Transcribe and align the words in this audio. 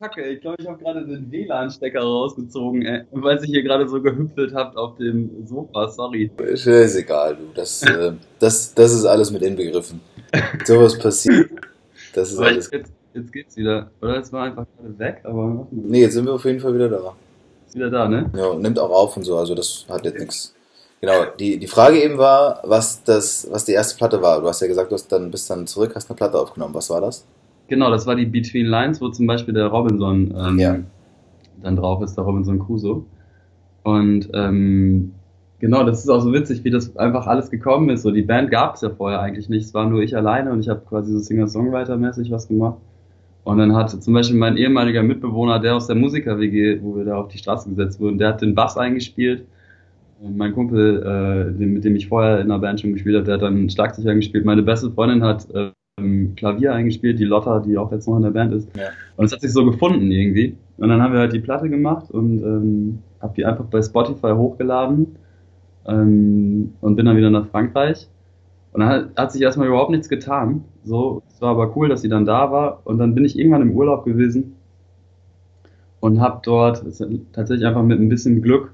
Kacke, 0.00 0.22
ich 0.28 0.40
glaube, 0.40 0.56
ich 0.60 0.68
habe 0.68 0.78
gerade 0.80 1.04
den 1.04 1.28
WLAN-Stecker 1.28 2.00
rausgezogen, 2.00 2.86
ey, 2.86 3.02
weil 3.10 3.42
ich 3.42 3.50
hier 3.50 3.64
gerade 3.64 3.88
so 3.88 4.00
gehüpfelt 4.00 4.54
habt 4.54 4.76
auf 4.76 4.94
dem 4.96 5.44
Sofa, 5.44 5.88
sorry. 5.88 6.30
Ist 6.38 6.66
egal, 6.68 7.34
du. 7.34 7.50
Das, 7.52 7.82
äh, 7.82 8.12
das, 8.38 8.72
das 8.74 8.92
ist 8.92 9.04
alles 9.04 9.32
mit 9.32 9.42
inbegriffen. 9.42 10.00
Sowas 10.64 10.96
passiert. 10.96 11.50
Das 12.14 12.30
ist 12.30 12.38
Aber 12.38 12.46
alles. 12.46 12.70
jetzt, 12.70 12.92
jetzt 13.12 13.32
geht's 13.32 13.56
wieder. 13.56 13.90
Oder 14.00 14.18
es 14.20 14.32
war 14.32 14.44
einfach 14.44 14.66
gerade 14.76 14.98
weg, 15.00 15.20
aber 15.24 15.66
Nee, 15.72 16.02
jetzt 16.02 16.14
sind 16.14 16.26
wir 16.26 16.34
auf 16.34 16.44
jeden 16.44 16.60
Fall 16.60 16.74
wieder 16.74 16.88
da. 16.88 17.16
ist 17.66 17.74
wieder 17.74 17.90
da, 17.90 18.06
ne? 18.08 18.30
Ja, 18.36 18.46
und 18.46 18.62
nimmt 18.62 18.78
auch 18.78 18.90
auf 18.90 19.16
und 19.16 19.24
so, 19.24 19.36
also 19.36 19.56
das 19.56 19.84
hat 19.88 20.04
jetzt 20.04 20.20
nichts. 20.20 20.54
Genau, 21.00 21.24
die, 21.40 21.58
die 21.58 21.66
Frage 21.66 22.00
eben 22.02 22.18
war, 22.18 22.60
was 22.64 23.02
das, 23.02 23.48
was 23.50 23.64
die 23.64 23.72
erste 23.72 23.96
Platte 23.96 24.22
war. 24.22 24.40
Du 24.40 24.46
hast 24.46 24.60
ja 24.60 24.68
gesagt, 24.68 24.92
du 24.92 24.94
hast 24.94 25.08
dann, 25.10 25.32
bist 25.32 25.50
dann 25.50 25.66
zurück, 25.66 25.92
hast 25.96 26.08
eine 26.08 26.16
Platte 26.16 26.38
aufgenommen. 26.38 26.74
Was 26.74 26.88
war 26.88 27.00
das? 27.00 27.24
Genau, 27.68 27.90
das 27.90 28.06
war 28.06 28.16
die 28.16 28.26
Between 28.26 28.66
Lines, 28.66 29.00
wo 29.00 29.08
zum 29.08 29.26
Beispiel 29.26 29.54
der 29.54 29.66
Robinson 29.66 30.34
ähm, 30.36 30.58
Ja. 30.58 30.78
dann 31.62 31.76
drauf 31.76 32.02
ist, 32.02 32.16
der 32.16 32.24
Robinson 32.24 32.58
Crusoe. 32.58 33.04
Und 33.84 34.28
ähm, 34.34 35.12
genau, 35.60 35.84
das 35.84 36.00
ist 36.00 36.08
auch 36.08 36.20
so 36.20 36.32
witzig, 36.32 36.64
wie 36.64 36.70
das 36.70 36.96
einfach 36.96 37.26
alles 37.26 37.50
gekommen 37.50 37.90
ist. 37.90 38.02
So, 38.02 38.10
die 38.10 38.22
Band 38.22 38.50
gab 38.50 38.74
es 38.74 38.80
ja 38.80 38.90
vorher 38.90 39.20
eigentlich 39.20 39.48
nicht. 39.48 39.64
Es 39.66 39.74
war 39.74 39.88
nur 39.88 40.02
ich 40.02 40.16
alleine 40.16 40.50
und 40.52 40.60
ich 40.60 40.68
habe 40.68 40.82
quasi 40.88 41.12
so 41.12 41.18
Singer-Songwriter-mäßig 41.20 42.30
was 42.30 42.48
gemacht. 42.48 42.78
Und 43.44 43.58
dann 43.58 43.74
hat 43.74 43.90
zum 43.90 44.12
Beispiel 44.14 44.38
mein 44.38 44.56
ehemaliger 44.56 45.02
Mitbewohner, 45.02 45.58
der 45.58 45.76
aus 45.76 45.86
der 45.86 45.96
Musiker-WG, 45.96 46.80
wo 46.82 46.96
wir 46.96 47.04
da 47.04 47.16
auf 47.16 47.28
die 47.28 47.38
Straße 47.38 47.68
gesetzt 47.70 47.98
wurden, 48.00 48.18
der 48.18 48.28
hat 48.30 48.42
den 48.42 48.54
Bass 48.54 48.76
eingespielt. 48.76 49.46
Und 50.20 50.36
Mein 50.36 50.52
Kumpel, 50.52 51.02
äh, 51.02 51.58
den, 51.58 51.72
mit 51.74 51.84
dem 51.84 51.96
ich 51.96 52.08
vorher 52.08 52.40
in 52.40 52.48
der 52.48 52.58
Band 52.58 52.80
schon 52.80 52.92
gespielt 52.92 53.14
habe, 53.16 53.24
der 53.24 53.34
hat 53.34 53.42
dann 53.42 53.70
Schlagzeug 53.70 54.06
eingespielt. 54.06 54.44
Meine 54.44 54.62
beste 54.62 54.90
Freundin 54.90 55.22
hat 55.22 55.48
ähm, 56.08 56.34
Klavier 56.36 56.74
eingespielt, 56.74 57.18
die 57.18 57.24
Lotta, 57.24 57.60
die 57.60 57.76
auch 57.78 57.92
jetzt 57.92 58.08
noch 58.08 58.16
in 58.16 58.22
der 58.22 58.30
Band 58.30 58.52
ist. 58.54 58.68
Ja. 58.76 58.88
Und 59.16 59.26
es 59.26 59.32
hat 59.32 59.40
sich 59.40 59.52
so 59.52 59.64
gefunden 59.64 60.10
irgendwie. 60.10 60.56
Und 60.76 60.88
dann 60.88 61.02
haben 61.02 61.12
wir 61.12 61.20
halt 61.20 61.32
die 61.32 61.40
Platte 61.40 61.68
gemacht 61.68 62.10
und 62.10 62.42
ähm, 62.42 62.98
habe 63.20 63.34
die 63.36 63.44
einfach 63.44 63.64
bei 63.64 63.82
Spotify 63.82 64.32
hochgeladen 64.34 65.16
ähm, 65.86 66.74
und 66.80 66.96
bin 66.96 67.06
dann 67.06 67.16
wieder 67.16 67.30
nach 67.30 67.46
Frankreich. 67.48 68.08
Und 68.72 68.80
dann 68.80 68.88
hat, 68.88 69.08
hat 69.16 69.32
sich 69.32 69.42
erstmal 69.42 69.68
überhaupt 69.68 69.90
nichts 69.90 70.08
getan. 70.08 70.64
So, 70.84 71.22
es 71.28 71.40
war 71.40 71.50
aber 71.50 71.76
cool, 71.76 71.88
dass 71.88 72.02
sie 72.02 72.08
dann 72.08 72.26
da 72.26 72.52
war. 72.52 72.80
Und 72.84 72.98
dann 72.98 73.14
bin 73.14 73.24
ich 73.24 73.38
irgendwann 73.38 73.62
im 73.62 73.72
Urlaub 73.72 74.04
gewesen 74.04 74.54
und 76.00 76.20
habe 76.20 76.40
dort 76.44 76.84
tatsächlich 77.32 77.66
einfach 77.66 77.82
mit 77.82 77.98
ein 77.98 78.08
bisschen 78.08 78.42
Glück 78.42 78.72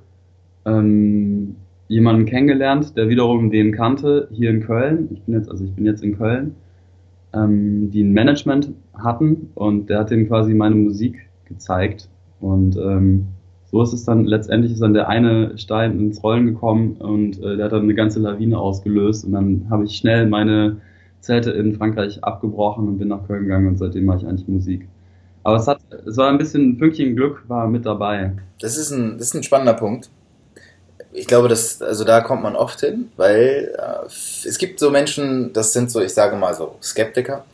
ähm, 0.66 1.56
jemanden 1.88 2.26
kennengelernt, 2.26 2.96
der 2.96 3.08
wiederum 3.08 3.50
den 3.50 3.72
kannte 3.72 4.28
hier 4.32 4.50
in 4.50 4.60
Köln. 4.60 5.08
Ich 5.12 5.22
bin 5.22 5.34
jetzt, 5.34 5.50
also 5.50 5.64
ich 5.64 5.72
bin 5.72 5.86
jetzt 5.86 6.02
in 6.02 6.16
Köln, 6.16 6.54
ähm, 7.34 7.90
die 7.90 8.02
ein 8.02 8.12
Management 8.12 8.72
hatten 8.94 9.50
und 9.54 9.90
der 9.90 10.00
hat 10.00 10.10
denen 10.10 10.28
quasi 10.28 10.54
meine 10.54 10.74
Musik 10.74 11.28
gezeigt. 11.46 12.08
Und 12.40 12.76
ähm, 12.76 13.26
so 13.70 13.82
ist 13.82 13.92
es 13.92 14.04
dann, 14.04 14.24
letztendlich 14.24 14.72
ist 14.72 14.82
dann 14.82 14.94
der 14.94 15.08
eine 15.08 15.58
Stein 15.58 15.98
ins 15.98 16.22
Rollen 16.22 16.46
gekommen 16.46 16.96
und 16.98 17.42
äh, 17.42 17.56
der 17.56 17.66
hat 17.66 17.72
dann 17.72 17.82
eine 17.82 17.94
ganze 17.94 18.20
Lawine 18.20 18.58
ausgelöst 18.58 19.24
und 19.24 19.32
dann 19.32 19.66
habe 19.70 19.84
ich 19.84 19.96
schnell 19.96 20.26
meine 20.26 20.76
Zelte 21.20 21.50
in 21.50 21.74
Frankreich 21.74 22.22
abgebrochen 22.22 22.86
und 22.86 22.98
bin 22.98 23.08
nach 23.08 23.26
Köln 23.26 23.44
gegangen 23.44 23.68
und 23.68 23.78
seitdem 23.78 24.04
mache 24.04 24.18
ich 24.18 24.26
eigentlich 24.26 24.46
Musik. 24.46 24.88
Aber 25.42 25.56
es 25.56 25.66
hat, 25.66 25.80
es 26.06 26.16
war 26.16 26.30
ein 26.30 26.38
bisschen 26.38 26.70
ein 26.70 26.76
Fünkchen 26.78 27.16
Glück 27.16 27.44
war 27.48 27.68
mit 27.68 27.84
dabei. 27.84 28.32
Das 28.60 28.76
ist 28.76 28.90
ein, 28.90 29.18
das 29.18 29.28
ist 29.28 29.34
ein 29.34 29.42
spannender 29.42 29.74
Punkt. 29.74 30.10
Ich 31.16 31.28
glaube, 31.28 31.48
dass, 31.48 31.80
also 31.80 32.02
da 32.02 32.20
kommt 32.20 32.42
man 32.42 32.56
oft 32.56 32.80
hin, 32.80 33.12
weil 33.16 33.72
äh, 33.78 34.06
es 34.06 34.58
gibt 34.58 34.80
so 34.80 34.90
Menschen, 34.90 35.52
das 35.52 35.72
sind 35.72 35.88
so, 35.90 36.00
ich 36.00 36.12
sage 36.12 36.34
mal 36.34 36.54
so, 36.54 36.74
Skeptiker. 36.82 37.44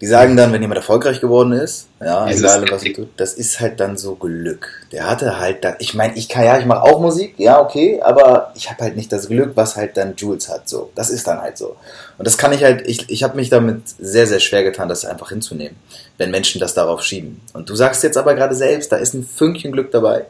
Die 0.00 0.06
sagen 0.06 0.36
dann, 0.36 0.52
wenn 0.52 0.60
jemand 0.60 0.76
erfolgreich 0.76 1.20
geworden 1.20 1.52
ist, 1.52 1.86
ja, 2.00 2.26
Dieses 2.26 2.42
egal 2.42 2.66
was 2.70 2.82
er 2.82 2.92
tut, 2.92 3.08
das 3.16 3.32
ist 3.32 3.60
halt 3.60 3.80
dann 3.80 3.96
so 3.96 4.16
Glück. 4.16 4.68
Der 4.92 5.08
hatte 5.08 5.38
halt 5.38 5.64
dann, 5.64 5.76
ich 5.78 5.94
meine, 5.94 6.14
ich 6.16 6.28
kann 6.28 6.44
ja, 6.44 6.58
ich 6.58 6.66
mache 6.66 6.82
auch 6.82 7.00
Musik, 7.00 7.34
ja, 7.38 7.60
okay, 7.60 8.02
aber 8.02 8.52
ich 8.56 8.68
habe 8.68 8.82
halt 8.82 8.96
nicht 8.96 9.10
das 9.10 9.28
Glück, 9.28 9.52
was 9.54 9.76
halt 9.76 9.96
dann 9.96 10.14
Jules 10.16 10.50
hat, 10.50 10.68
so. 10.68 10.90
Das 10.96 11.08
ist 11.08 11.26
dann 11.26 11.40
halt 11.40 11.56
so. 11.56 11.76
Und 12.18 12.26
das 12.26 12.36
kann 12.36 12.52
ich 12.52 12.64
halt, 12.64 12.86
ich, 12.86 13.08
ich 13.08 13.22
habe 13.22 13.36
mich 13.36 13.48
damit 13.48 13.82
sehr, 13.98 14.26
sehr 14.26 14.40
schwer 14.40 14.64
getan, 14.64 14.88
das 14.88 15.06
einfach 15.06 15.30
hinzunehmen, 15.30 15.76
wenn 16.18 16.30
Menschen 16.30 16.60
das 16.60 16.74
darauf 16.74 17.02
schieben. 17.02 17.40
Und 17.54 17.70
du 17.70 17.76
sagst 17.76 18.02
jetzt 18.02 18.18
aber 18.18 18.34
gerade 18.34 18.56
selbst, 18.56 18.90
da 18.90 18.96
ist 18.96 19.14
ein 19.14 19.24
Fünkchen 19.24 19.70
Glück 19.70 19.92
dabei. 19.92 20.26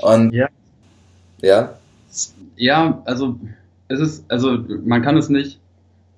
Und 0.00 0.32
Ja. 0.32 0.48
Ja, 1.46 1.70
Ja, 2.56 3.02
also 3.04 3.38
es 3.88 4.00
ist, 4.00 4.24
also 4.30 4.58
man 4.84 5.02
kann 5.02 5.16
es 5.16 5.28
nicht, 5.28 5.60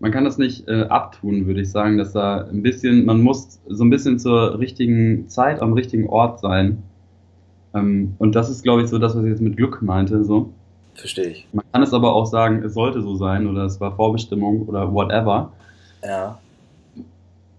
man 0.01 0.13
kann 0.13 0.27
es 0.27 0.39
nicht 0.39 0.69
äh, 0.69 0.83
abtun, 0.83 1.47
würde 1.47 1.61
ich 1.61 1.71
sagen, 1.71 1.99
dass 1.99 2.13
da 2.13 2.47
ein 2.47 2.63
bisschen, 2.63 3.05
man 3.05 3.21
muss 3.21 3.59
so 3.69 3.85
ein 3.85 3.91
bisschen 3.91 4.19
zur 4.19 4.59
richtigen 4.59 5.29
Zeit 5.29 5.61
am 5.61 5.73
richtigen 5.73 6.09
Ort 6.09 6.41
sein. 6.41 6.83
Ähm, 7.75 8.15
und 8.19 8.35
das 8.35 8.49
ist, 8.49 8.63
glaube 8.63 8.83
ich, 8.83 8.89
so 8.89 8.99
das, 8.99 9.17
was 9.17 9.25
ich 9.25 9.31
jetzt 9.31 9.43
mit 9.43 9.57
Glück 9.57 9.83
meinte. 9.83 10.25
So. 10.25 10.51
verstehe 10.95 11.29
ich. 11.29 11.47
Man 11.53 11.65
kann 11.73 11.83
es 11.83 11.93
aber 11.93 12.15
auch 12.15 12.27
sagen, 12.27 12.63
es 12.65 12.75
sollte 12.75 13.03
so 13.03 13.17
sein 13.17 13.47
oder 13.47 13.65
es 13.65 13.81
war 13.81 13.95
Vorbestimmung 13.97 14.63
oder 14.67 14.93
whatever. 14.93 15.53
Ja, 16.05 16.39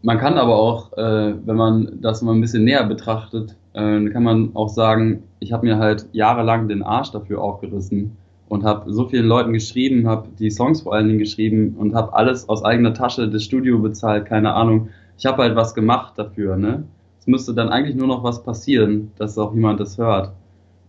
Man 0.02 0.18
kann 0.18 0.38
aber 0.38 0.56
auch, 0.56 0.94
äh, 0.94 1.36
wenn 1.46 1.58
man 1.58 2.00
das 2.02 2.22
mal 2.22 2.34
ein 2.34 2.42
bisschen 2.42 2.64
näher 2.64 2.86
betrachtet, 2.86 3.56
äh, 3.74 4.10
kann 4.10 4.24
man 4.24 4.56
auch 4.56 4.70
sagen, 4.70 5.24
ich 5.40 5.52
habe 5.52 5.66
mir 5.66 5.78
halt 5.78 6.08
jahrelang 6.14 6.70
den 6.70 6.84
Arsch 6.84 7.12
dafür 7.12 7.42
aufgerissen 7.42 8.16
und 8.48 8.64
habe 8.64 8.92
so 8.92 9.08
vielen 9.08 9.26
Leuten 9.28 9.52
geschrieben, 9.52 10.08
habe 10.08 10.30
die 10.40 10.52
Songs 10.52 10.82
vor 10.82 10.94
allen 10.94 11.08
Dingen 11.08 11.20
geschrieben 11.20 11.76
und 11.78 11.96
habe 11.96 12.14
alles 12.14 12.48
aus 12.48 12.64
eigener 12.64 12.94
Tasche, 12.94 13.30
das 13.30 13.44
Studio 13.44 13.80
bezahlt, 13.80 14.26
keine 14.26 14.54
Ahnung. 14.54 14.90
Ich 15.18 15.26
habe 15.26 15.44
halt 15.44 15.56
was 15.56 15.76
gemacht 15.76 16.14
dafür, 16.18 16.56
ne? 16.56 16.84
Es 17.20 17.28
müsste 17.28 17.54
dann 17.54 17.70
eigentlich 17.70 17.96
nur 17.96 18.08
noch 18.08 18.24
was 18.24 18.44
passieren, 18.44 19.12
dass 19.18 19.38
auch 19.38 19.54
jemand 19.54 19.82
das 19.82 19.98
hört. 19.98 20.32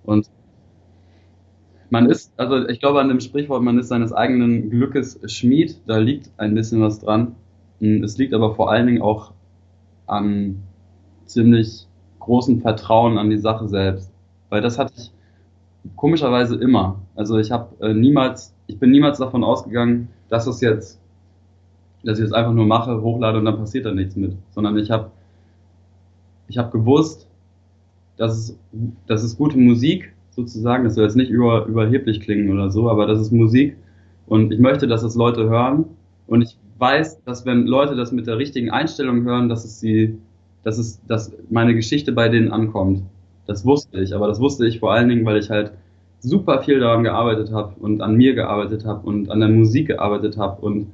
Und 0.04 0.28
man 1.90 2.08
ist, 2.08 2.32
also 2.36 2.68
ich 2.68 2.78
glaube 2.80 3.00
an 3.00 3.08
dem 3.08 3.20
Sprichwort, 3.20 3.62
man 3.62 3.78
ist 3.78 3.88
seines 3.88 4.12
eigenen 4.12 4.70
Glückes 4.70 5.20
Schmied, 5.26 5.80
da 5.86 5.98
liegt 5.98 6.30
ein 6.36 6.54
bisschen 6.54 6.80
was 6.80 7.00
dran. 7.00 7.34
Es 7.80 8.18
liegt 8.18 8.34
aber 8.34 8.54
vor 8.54 8.70
allen 8.70 8.86
Dingen 8.86 9.02
auch 9.02 9.32
an 10.06 10.62
ziemlich 11.24 11.86
großem 12.18 12.60
Vertrauen 12.60 13.18
an 13.18 13.30
die 13.30 13.38
Sache 13.38 13.68
selbst. 13.68 14.12
Weil 14.50 14.60
das 14.60 14.78
hatte 14.78 14.92
ich 14.96 15.12
komischerweise 15.96 16.56
immer. 16.56 17.00
Also 17.14 17.38
ich 17.38 17.50
habe 17.50 17.74
äh, 17.80 17.94
niemals, 17.94 18.54
ich 18.66 18.78
bin 18.78 18.90
niemals 18.90 19.18
davon 19.18 19.44
ausgegangen, 19.44 20.08
dass 20.28 20.46
es 20.46 20.60
jetzt, 20.60 21.00
dass 22.04 22.18
ich 22.18 22.24
es 22.26 22.32
einfach 22.32 22.52
nur 22.52 22.66
mache, 22.66 23.00
hochlade 23.00 23.38
und 23.38 23.44
dann 23.46 23.56
passiert 23.56 23.86
da 23.86 23.92
nichts 23.92 24.16
mit. 24.16 24.36
Sondern 24.50 24.76
ich 24.76 24.90
habe 24.90 25.10
ich 26.50 26.58
habe 26.58 26.70
gewusst, 26.70 27.28
dass 28.16 28.36
es, 28.36 28.58
das 29.06 29.24
ist 29.24 29.38
gute 29.38 29.56
Musik, 29.56 30.12
sozusagen, 30.30 30.84
das 30.84 30.96
soll 30.96 31.04
jetzt 31.04 31.16
nicht 31.16 31.30
über, 31.30 31.64
überheblich 31.66 32.20
klingen 32.20 32.52
oder 32.52 32.70
so, 32.70 32.90
aber 32.90 33.06
das 33.06 33.20
ist 33.20 33.32
Musik 33.32 33.76
und 34.26 34.52
ich 34.52 34.58
möchte, 34.58 34.86
dass 34.86 35.02
es 35.02 35.14
Leute 35.14 35.48
hören 35.48 35.84
und 36.26 36.42
ich 36.42 36.56
weiß, 36.80 37.22
dass 37.24 37.46
wenn 37.46 37.66
Leute 37.66 37.94
das 37.94 38.12
mit 38.12 38.26
der 38.26 38.38
richtigen 38.38 38.70
Einstellung 38.70 39.22
hören, 39.24 39.48
dass 39.48 39.64
es 39.64 39.80
sie, 39.80 40.18
dass 40.64 40.78
es, 40.78 41.00
dass 41.06 41.32
meine 41.50 41.74
Geschichte 41.74 42.12
bei 42.12 42.28
denen 42.28 42.50
ankommt. 42.50 43.02
Das 43.46 43.64
wusste 43.64 44.00
ich, 44.00 44.14
aber 44.14 44.28
das 44.28 44.40
wusste 44.40 44.66
ich 44.66 44.80
vor 44.80 44.92
allen 44.92 45.08
Dingen, 45.08 45.24
weil 45.24 45.38
ich 45.38 45.50
halt 45.50 45.72
super 46.20 46.62
viel 46.62 46.80
daran 46.80 47.04
gearbeitet 47.04 47.52
habe 47.52 47.74
und 47.80 48.00
an 48.00 48.16
mir 48.16 48.34
gearbeitet 48.34 48.84
habe 48.84 49.06
und 49.06 49.30
an 49.30 49.40
der 49.40 49.48
Musik 49.48 49.88
gearbeitet 49.88 50.36
habe 50.36 50.60
und 50.60 50.86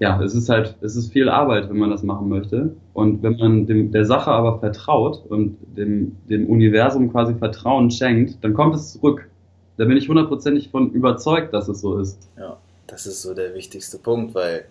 ja, 0.00 0.20
es 0.20 0.34
ist 0.34 0.48
halt, 0.48 0.74
es 0.80 0.96
ist 0.96 1.12
viel 1.12 1.28
Arbeit, 1.28 1.70
wenn 1.70 1.78
man 1.78 1.88
das 1.88 2.02
machen 2.02 2.28
möchte. 2.28 2.74
Und 2.94 3.22
wenn 3.22 3.36
man 3.36 3.66
dem, 3.66 3.92
der 3.92 4.04
Sache 4.04 4.30
aber 4.30 4.58
vertraut 4.58 5.24
und 5.28 5.56
dem, 5.76 6.16
dem 6.28 6.46
Universum 6.46 7.12
quasi 7.12 7.34
Vertrauen 7.34 7.90
schenkt, 7.90 8.42
dann 8.42 8.54
kommt 8.54 8.74
es 8.74 8.94
zurück. 8.94 9.30
Da 9.76 9.84
bin 9.84 9.96
ich 9.96 10.08
hundertprozentig 10.08 10.70
von 10.70 10.90
überzeugt, 10.90 11.54
dass 11.54 11.68
es 11.68 11.80
so 11.80 11.98
ist. 11.98 12.28
ja, 12.36 12.56
das 12.86 13.06
ist 13.06 13.22
so 13.22 13.34
der 13.34 13.54
wichtigste 13.54 13.98
Punkt, 13.98 14.34
weil 14.34 14.66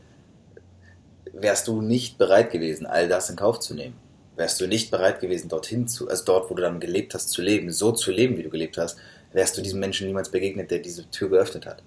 wärst 1.34 1.68
du 1.68 1.82
nicht 1.82 2.18
bereit 2.18 2.52
gewesen, 2.52 2.86
all 2.86 3.08
das 3.08 3.30
in 3.30 3.36
Kauf 3.36 3.60
zu 3.60 3.74
nehmen, 3.74 3.96
wärst 4.36 4.62
du 4.62 4.68
nicht 4.68 4.92
bereit 4.92 5.20
gewesen, 5.20 5.50
dorthin 5.50 5.88
zu, 5.88 6.10
also 6.10 6.24
dort, 6.26 6.50
wo 6.50 6.56
du 6.56 6.62
dann 6.62 6.80
gelebt 6.80 7.14
hast, 7.14 7.30
zu 7.30 7.42
leben, 7.42 7.72
so 7.72 7.92
zu 7.92 8.12
leben, 8.12 8.38
wie 8.38 8.44
du 8.44 8.50
gelebt 8.50 8.78
hast, 8.78 8.98
wärst 9.32 9.58
du 9.58 9.62
diesem 9.62 9.80
Menschen 9.80 10.08
niemals 10.08 10.30
begegnet, 10.30 10.72
der 10.72 10.80
diese 10.80 11.10
Tür 11.10 11.30
geöffnet 11.30 11.66
hat. 11.66 11.84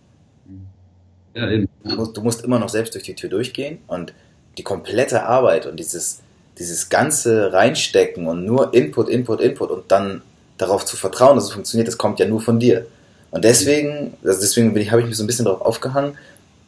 Ja, 1.34 1.50
eben. 1.50 1.68
Du 1.84 1.96
musst, 1.96 2.16
du 2.16 2.22
musst 2.22 2.44
immer 2.44 2.58
noch 2.58 2.68
selbst 2.68 2.94
durch 2.94 3.04
die 3.04 3.14
Tür 3.14 3.30
durchgehen 3.30 3.78
und 3.86 4.12
die 4.58 4.62
komplette 4.62 5.24
Arbeit 5.24 5.66
und 5.66 5.78
dieses, 5.78 6.22
dieses 6.58 6.88
ganze 6.88 7.52
Reinstecken 7.52 8.26
und 8.26 8.44
nur 8.44 8.72
Input, 8.74 9.08
Input, 9.08 9.40
Input 9.40 9.70
und 9.70 9.92
dann 9.92 10.22
darauf 10.56 10.84
zu 10.84 10.96
vertrauen, 10.96 11.36
dass 11.36 11.44
es 11.44 11.52
funktioniert, 11.52 11.88
das 11.88 11.98
kommt 11.98 12.18
ja 12.18 12.26
nur 12.26 12.40
von 12.40 12.58
dir. 12.58 12.86
Und 13.36 13.44
deswegen, 13.44 14.14
also 14.24 14.40
deswegen 14.40 14.72
bin 14.72 14.82
ich, 14.82 14.90
habe 14.90 15.02
ich 15.02 15.06
mich 15.06 15.14
so 15.18 15.22
ein 15.22 15.26
bisschen 15.26 15.44
darauf 15.44 15.60
aufgehangen. 15.60 16.16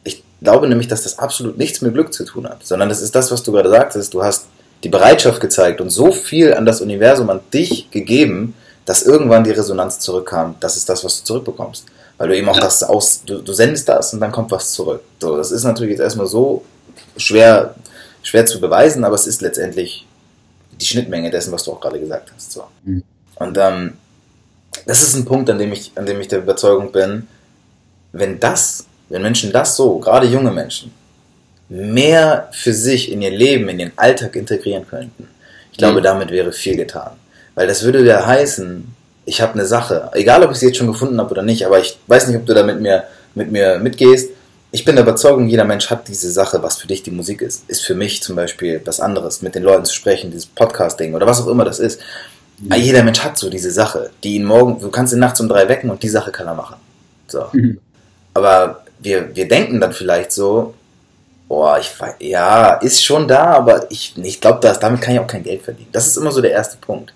Ich 0.03 0.23
glaube 0.39 0.67
nämlich, 0.67 0.87
dass 0.87 1.01
das 1.01 1.17
absolut 1.17 1.57
nichts 1.57 1.81
mit 1.81 1.95
Glück 1.95 2.13
zu 2.13 2.25
tun 2.25 2.47
hat, 2.47 2.63
sondern 2.63 2.89
das 2.89 3.01
ist 3.01 3.15
das, 3.15 3.31
was 3.31 3.41
du 3.41 3.51
gerade 3.51 3.71
sagtest. 3.71 4.13
Du 4.13 4.21
hast 4.23 4.45
die 4.83 4.89
Bereitschaft 4.89 5.41
gezeigt 5.41 5.81
und 5.81 5.89
so 5.89 6.11
viel 6.11 6.53
an 6.53 6.67
das 6.67 6.79
Universum, 6.81 7.31
an 7.31 7.39
dich 7.51 7.89
gegeben, 7.89 8.53
dass 8.85 9.01
irgendwann 9.01 9.43
die 9.43 9.49
Resonanz 9.49 9.97
zurückkam. 9.97 10.57
Das 10.59 10.77
ist 10.77 10.87
das, 10.89 11.03
was 11.03 11.17
du 11.21 11.25
zurückbekommst. 11.25 11.85
Weil 12.19 12.27
du 12.27 12.37
eben 12.37 12.47
auch 12.47 12.57
Ja. 12.57 12.61
das 12.61 12.83
aus, 12.83 13.23
du, 13.25 13.39
du 13.41 13.51
sendest 13.51 13.89
das 13.89 14.13
und 14.13 14.19
dann 14.19 14.31
kommt 14.31 14.51
was 14.51 14.71
zurück. 14.73 15.01
So, 15.19 15.37
das 15.37 15.51
ist 15.51 15.63
natürlich 15.63 15.93
jetzt 15.93 16.01
erstmal 16.01 16.27
so 16.27 16.63
schwer, 17.17 17.73
schwer 18.21 18.45
zu 18.45 18.61
beweisen, 18.61 19.03
aber 19.03 19.15
es 19.15 19.25
ist 19.25 19.41
letztendlich 19.41 20.05
die 20.79 20.85
Schnittmenge 20.85 21.31
dessen, 21.31 21.51
was 21.51 21.63
du 21.63 21.71
auch 21.71 21.81
gerade 21.81 21.99
gesagt 21.99 22.31
hast. 22.35 22.51
So. 22.51 22.65
Mhm. 22.83 23.01
Und 23.37 23.57
ähm, 23.57 23.93
das 24.85 25.03
ist 25.03 25.15
ein 25.15 25.25
Punkt, 25.25 25.49
an 25.49 25.57
dem 25.57 25.71
ich, 25.71 25.91
an 25.95 26.05
dem 26.05 26.19
ich 26.19 26.27
der 26.27 26.39
Überzeugung 26.39 26.91
bin, 26.91 27.27
wenn 28.11 28.39
das, 28.39 28.85
wenn 29.09 29.21
Menschen 29.21 29.51
das 29.51 29.75
so, 29.75 29.99
gerade 29.99 30.27
junge 30.27 30.51
Menschen, 30.51 30.91
mehr 31.69 32.49
für 32.51 32.73
sich 32.73 33.11
in 33.11 33.21
ihr 33.21 33.31
Leben, 33.31 33.69
in 33.69 33.79
ihren 33.79 33.91
Alltag 33.95 34.35
integrieren 34.35 34.87
könnten, 34.87 35.27
ich 35.71 35.77
glaube, 35.77 35.99
mhm. 35.99 36.03
damit 36.03 36.31
wäre 36.31 36.51
viel 36.51 36.75
getan. 36.75 37.11
Weil 37.55 37.67
das 37.67 37.83
würde 37.83 38.03
ja 38.05 38.25
heißen, 38.25 38.95
ich 39.25 39.41
habe 39.41 39.53
eine 39.53 39.65
Sache, 39.65 40.09
egal 40.13 40.43
ob 40.43 40.51
ich 40.51 40.57
sie 40.57 40.67
jetzt 40.67 40.77
schon 40.77 40.87
gefunden 40.87 41.19
habe 41.19 41.31
oder 41.31 41.43
nicht, 41.43 41.65
aber 41.65 41.79
ich 41.79 41.97
weiß 42.07 42.27
nicht, 42.27 42.37
ob 42.37 42.45
du 42.45 42.53
da 42.53 42.63
mit 42.63 42.81
mir, 42.81 43.03
mit 43.35 43.51
mir 43.51 43.77
mitgehst. 43.77 44.31
Ich 44.71 44.85
bin 44.85 44.95
der 44.95 45.03
Überzeugung, 45.03 45.47
jeder 45.47 45.65
Mensch 45.65 45.89
hat 45.89 46.07
diese 46.07 46.31
Sache, 46.31 46.61
was 46.61 46.77
für 46.77 46.87
dich 46.87 47.03
die 47.03 47.11
Musik 47.11 47.41
ist. 47.41 47.69
Ist 47.69 47.85
für 47.85 47.95
mich 47.95 48.21
zum 48.21 48.35
Beispiel 48.35 48.81
was 48.85 48.99
anderes, 48.99 49.41
mit 49.41 49.55
den 49.55 49.63
Leuten 49.63 49.85
zu 49.85 49.93
sprechen, 49.93 50.31
dieses 50.31 50.47
Podcast-Ding 50.47 51.13
oder 51.13 51.27
was 51.27 51.41
auch 51.41 51.47
immer 51.47 51.65
das 51.65 51.79
ist. 51.79 51.99
Mhm. 52.61 52.73
Jeder 52.73 53.03
Mensch 53.03 53.19
hat 53.23 53.37
so 53.37 53.49
diese 53.49 53.71
Sache, 53.71 54.09
die 54.23 54.35
ihn 54.35 54.45
morgen, 54.45 54.79
du 54.79 54.89
kannst 54.89 55.13
ihn 55.13 55.19
nachts 55.19 55.39
um 55.39 55.47
drei 55.47 55.67
wecken 55.69 55.89
und 55.89 56.03
die 56.03 56.09
Sache 56.09 56.31
kann 56.31 56.47
er 56.47 56.55
machen. 56.55 56.75
So. 57.27 57.45
Mhm. 57.53 57.79
Aber 58.33 58.83
wir, 58.99 59.35
wir 59.35 59.47
denken 59.47 59.79
dann 59.79 59.93
vielleicht 59.93 60.31
so, 60.31 60.73
boah, 61.47 61.79
ich 61.79 61.91
ja, 62.19 62.73
ist 62.75 63.03
schon 63.03 63.27
da, 63.27 63.45
aber 63.45 63.91
ich, 63.91 64.15
ich 64.17 64.39
glaube, 64.41 64.59
damit 64.79 65.01
kann 65.01 65.13
ich 65.13 65.19
auch 65.19 65.27
kein 65.27 65.43
Geld 65.43 65.61
verdienen. 65.61 65.89
Das 65.91 66.07
ist 66.07 66.17
immer 66.17 66.31
so 66.31 66.41
der 66.41 66.51
erste 66.51 66.77
Punkt. 66.77 67.13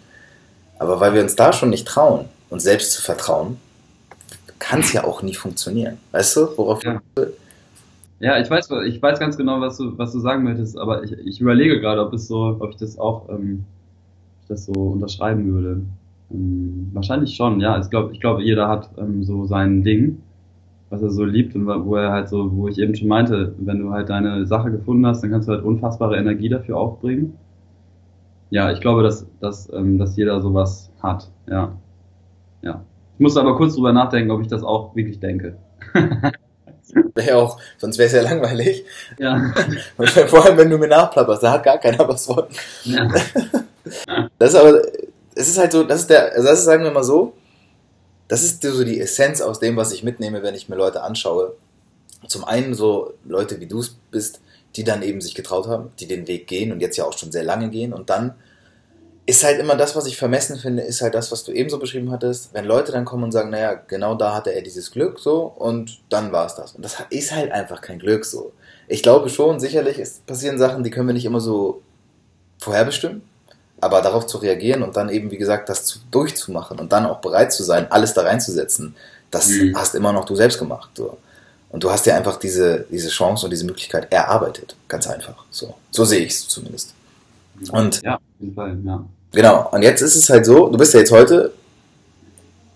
Aber 0.79 0.99
weil 0.99 1.13
wir 1.13 1.21
uns 1.21 1.35
da 1.35 1.53
schon 1.53 1.69
nicht 1.69 1.87
trauen, 1.87 2.25
uns 2.49 2.63
selbst 2.63 2.91
zu 2.91 3.01
vertrauen, 3.01 3.57
kann 4.59 4.79
es 4.79 4.93
ja 4.93 5.03
auch 5.03 5.21
nie 5.21 5.35
funktionieren. 5.35 5.97
Weißt 6.11 6.35
du, 6.37 6.57
worauf 6.57 6.83
ja. 6.83 7.01
Ja, 8.19 8.39
ich 8.39 8.49
weiß, 8.49 8.69
ich 8.85 9.01
weiß 9.01 9.19
ganz 9.19 9.35
genau, 9.35 9.59
was 9.59 9.77
du, 9.77 9.97
was 9.97 10.13
du 10.13 10.19
sagen 10.19 10.43
möchtest, 10.43 10.77
aber 10.77 11.03
ich, 11.03 11.11
ich 11.11 11.41
überlege 11.41 11.81
gerade, 11.81 12.01
ob 12.01 12.13
es 12.13 12.27
so, 12.27 12.55
ob 12.57 12.69
ich 12.69 12.77
das 12.77 12.97
auch, 12.97 13.27
ähm, 13.27 13.65
das 14.47 14.65
so 14.65 14.73
unterschreiben 14.73 15.45
würde. 15.53 15.81
Ähm, 16.31 16.89
wahrscheinlich 16.93 17.35
schon, 17.35 17.59
ja. 17.59 17.79
Ich 17.79 17.89
glaube, 17.89 18.13
ich 18.13 18.19
glaube, 18.19 18.43
jeder 18.43 18.67
hat 18.67 18.89
ähm, 18.97 19.23
so 19.23 19.45
sein 19.45 19.83
Ding 19.83 20.19
was 20.93 21.01
er 21.01 21.09
so 21.09 21.25
liebt 21.25 21.55
und 21.55 21.65
wo 21.65 21.95
er 21.95 22.11
halt 22.11 22.29
so, 22.29 22.55
wo 22.55 22.67
ich 22.67 22.77
eben 22.77 22.95
schon 22.95 23.07
meinte, 23.07 23.55
wenn 23.57 23.79
du 23.79 23.89
halt 23.89 24.09
deine 24.09 24.45
Sache 24.45 24.69
gefunden 24.69 25.07
hast, 25.07 25.23
dann 25.23 25.31
kannst 25.31 25.47
du 25.47 25.53
halt 25.53 25.63
unfassbare 25.63 26.17
Energie 26.17 26.49
dafür 26.49 26.77
aufbringen. 26.77 27.35
Ja, 28.51 28.71
ich 28.71 28.79
glaube, 28.79 29.01
dass, 29.01 29.25
dass, 29.39 29.73
ähm, 29.73 29.97
dass 29.97 30.15
jeder 30.15 30.39
sowas 30.39 30.91
hat, 31.01 31.31
ja. 31.49 31.75
Ja. 32.61 32.83
Ich 33.15 33.19
muss 33.19 33.35
aber 33.37 33.57
kurz 33.57 33.73
drüber 33.73 33.91
nachdenken, 33.91 34.29
ob 34.29 34.41
ich 34.41 34.47
das 34.47 34.63
auch 34.63 34.95
wirklich 34.95 35.19
denke. 35.19 35.57
Wäre 37.15 37.37
auch, 37.37 37.59
sonst 37.79 37.97
wäre 37.97 38.07
es 38.07 38.13
ja 38.13 38.21
langweilig. 38.21 38.85
Ja. 39.17 39.51
Vor 40.27 40.45
allem, 40.45 40.57
wenn 40.57 40.69
du 40.69 40.77
mir 40.77 40.87
nachplapperst, 40.87 41.41
da 41.41 41.53
hat 41.53 41.63
gar 41.63 41.79
keiner 41.79 42.07
was 42.07 42.27
von. 42.27 42.43
Ja. 42.83 43.07
Das 44.43 44.53
ist 44.53 44.59
aber, 44.59 44.81
es 45.35 45.47
ist 45.47 45.57
halt 45.57 45.71
so, 45.71 45.85
das 45.85 46.01
ist 46.01 46.09
der, 46.09 46.33
also 46.33 46.49
das 46.49 46.59
ist, 46.59 46.65
sagen 46.65 46.83
wir 46.83 46.91
mal 46.91 47.05
so, 47.05 47.31
das 48.27 48.43
ist 48.43 48.61
so 48.61 48.83
die 48.83 48.99
Essenz 48.99 49.39
aus 49.39 49.59
dem, 49.59 49.77
was 49.77 49.93
ich 49.93 50.03
mitnehme, 50.03 50.43
wenn 50.43 50.53
ich 50.53 50.67
mir 50.67 50.75
Leute 50.75 51.01
anschaue. 51.01 51.55
Zum 52.27 52.43
einen 52.43 52.73
so 52.73 53.13
Leute 53.23 53.61
wie 53.61 53.67
du 53.67 53.79
es 53.79 53.95
bist, 54.11 54.41
die 54.75 54.83
dann 54.83 55.01
eben 55.01 55.21
sich 55.21 55.33
getraut 55.33 55.67
haben, 55.67 55.93
die 55.97 56.07
den 56.07 56.27
Weg 56.27 56.47
gehen 56.47 56.73
und 56.73 56.81
jetzt 56.81 56.97
ja 56.97 57.05
auch 57.05 57.17
schon 57.17 57.31
sehr 57.31 57.45
lange 57.45 57.69
gehen. 57.69 57.93
Und 57.93 58.09
dann 58.09 58.35
ist 59.25 59.45
halt 59.45 59.61
immer 59.61 59.77
das, 59.77 59.95
was 59.95 60.07
ich 60.07 60.17
vermessen 60.17 60.57
finde, 60.57 60.83
ist 60.83 61.01
halt 61.01 61.15
das, 61.15 61.31
was 61.31 61.45
du 61.45 61.53
eben 61.53 61.69
so 61.69 61.79
beschrieben 61.79 62.11
hattest. 62.11 62.53
Wenn 62.53 62.65
Leute 62.65 62.91
dann 62.91 63.05
kommen 63.05 63.23
und 63.23 63.31
sagen, 63.31 63.49
naja, 63.49 63.75
genau 63.75 64.15
da 64.15 64.35
hatte 64.35 64.53
er 64.53 64.61
dieses 64.61 64.91
Glück 64.91 65.19
so 65.19 65.43
und 65.43 66.01
dann 66.09 66.33
war 66.33 66.47
es 66.47 66.55
das. 66.55 66.73
Und 66.73 66.83
das 66.83 66.97
ist 67.11 67.33
halt 67.33 67.53
einfach 67.53 67.79
kein 67.79 67.97
Glück 67.97 68.25
so. 68.25 68.51
Ich 68.89 69.03
glaube 69.03 69.29
schon, 69.29 69.61
sicherlich 69.61 69.99
es 69.99 70.19
passieren 70.19 70.57
Sachen, 70.57 70.83
die 70.83 70.89
können 70.89 71.07
wir 71.07 71.13
nicht 71.13 71.23
immer 71.23 71.39
so 71.39 71.81
vorherbestimmen 72.57 73.21
aber 73.83 74.01
darauf 74.01 74.25
zu 74.25 74.37
reagieren 74.37 74.81
und 74.81 74.95
dann 74.95 75.09
eben, 75.09 75.29
wie 75.31 75.37
gesagt, 75.37 75.69
das 75.69 75.85
zu, 75.85 75.99
durchzumachen 76.09 76.79
und 76.79 76.91
dann 76.91 77.05
auch 77.05 77.19
bereit 77.19 77.53
zu 77.53 77.63
sein, 77.63 77.91
alles 77.91 78.13
da 78.13 78.21
reinzusetzen, 78.21 78.95
das 79.29 79.49
mhm. 79.49 79.75
hast 79.75 79.95
immer 79.95 80.13
noch 80.13 80.25
du 80.25 80.35
selbst 80.35 80.57
gemacht. 80.59 80.89
So. 80.95 81.17
Und 81.69 81.83
du 81.83 81.91
hast 81.91 82.05
dir 82.05 82.15
einfach 82.15 82.37
diese, 82.37 82.85
diese 82.89 83.09
Chance 83.09 83.45
und 83.45 83.49
diese 83.49 83.65
Möglichkeit 83.65 84.11
erarbeitet. 84.11 84.75
Ganz 84.87 85.07
einfach. 85.07 85.43
So, 85.49 85.75
so 85.91 86.05
sehe 86.05 86.19
ich 86.19 86.33
es 86.33 86.47
zumindest. 86.47 86.93
Und 87.71 88.01
ja, 88.01 88.15
auf 88.15 88.21
jeden 88.39 88.53
Fall, 88.53 88.77
ja. 88.85 89.03
Genau. 89.31 89.69
Und 89.71 89.81
jetzt 89.81 90.01
ist 90.01 90.15
es 90.15 90.29
halt 90.29 90.45
so, 90.45 90.69
du 90.69 90.77
bist 90.77 90.93
ja 90.93 90.99
jetzt 90.99 91.11
heute, 91.11 91.51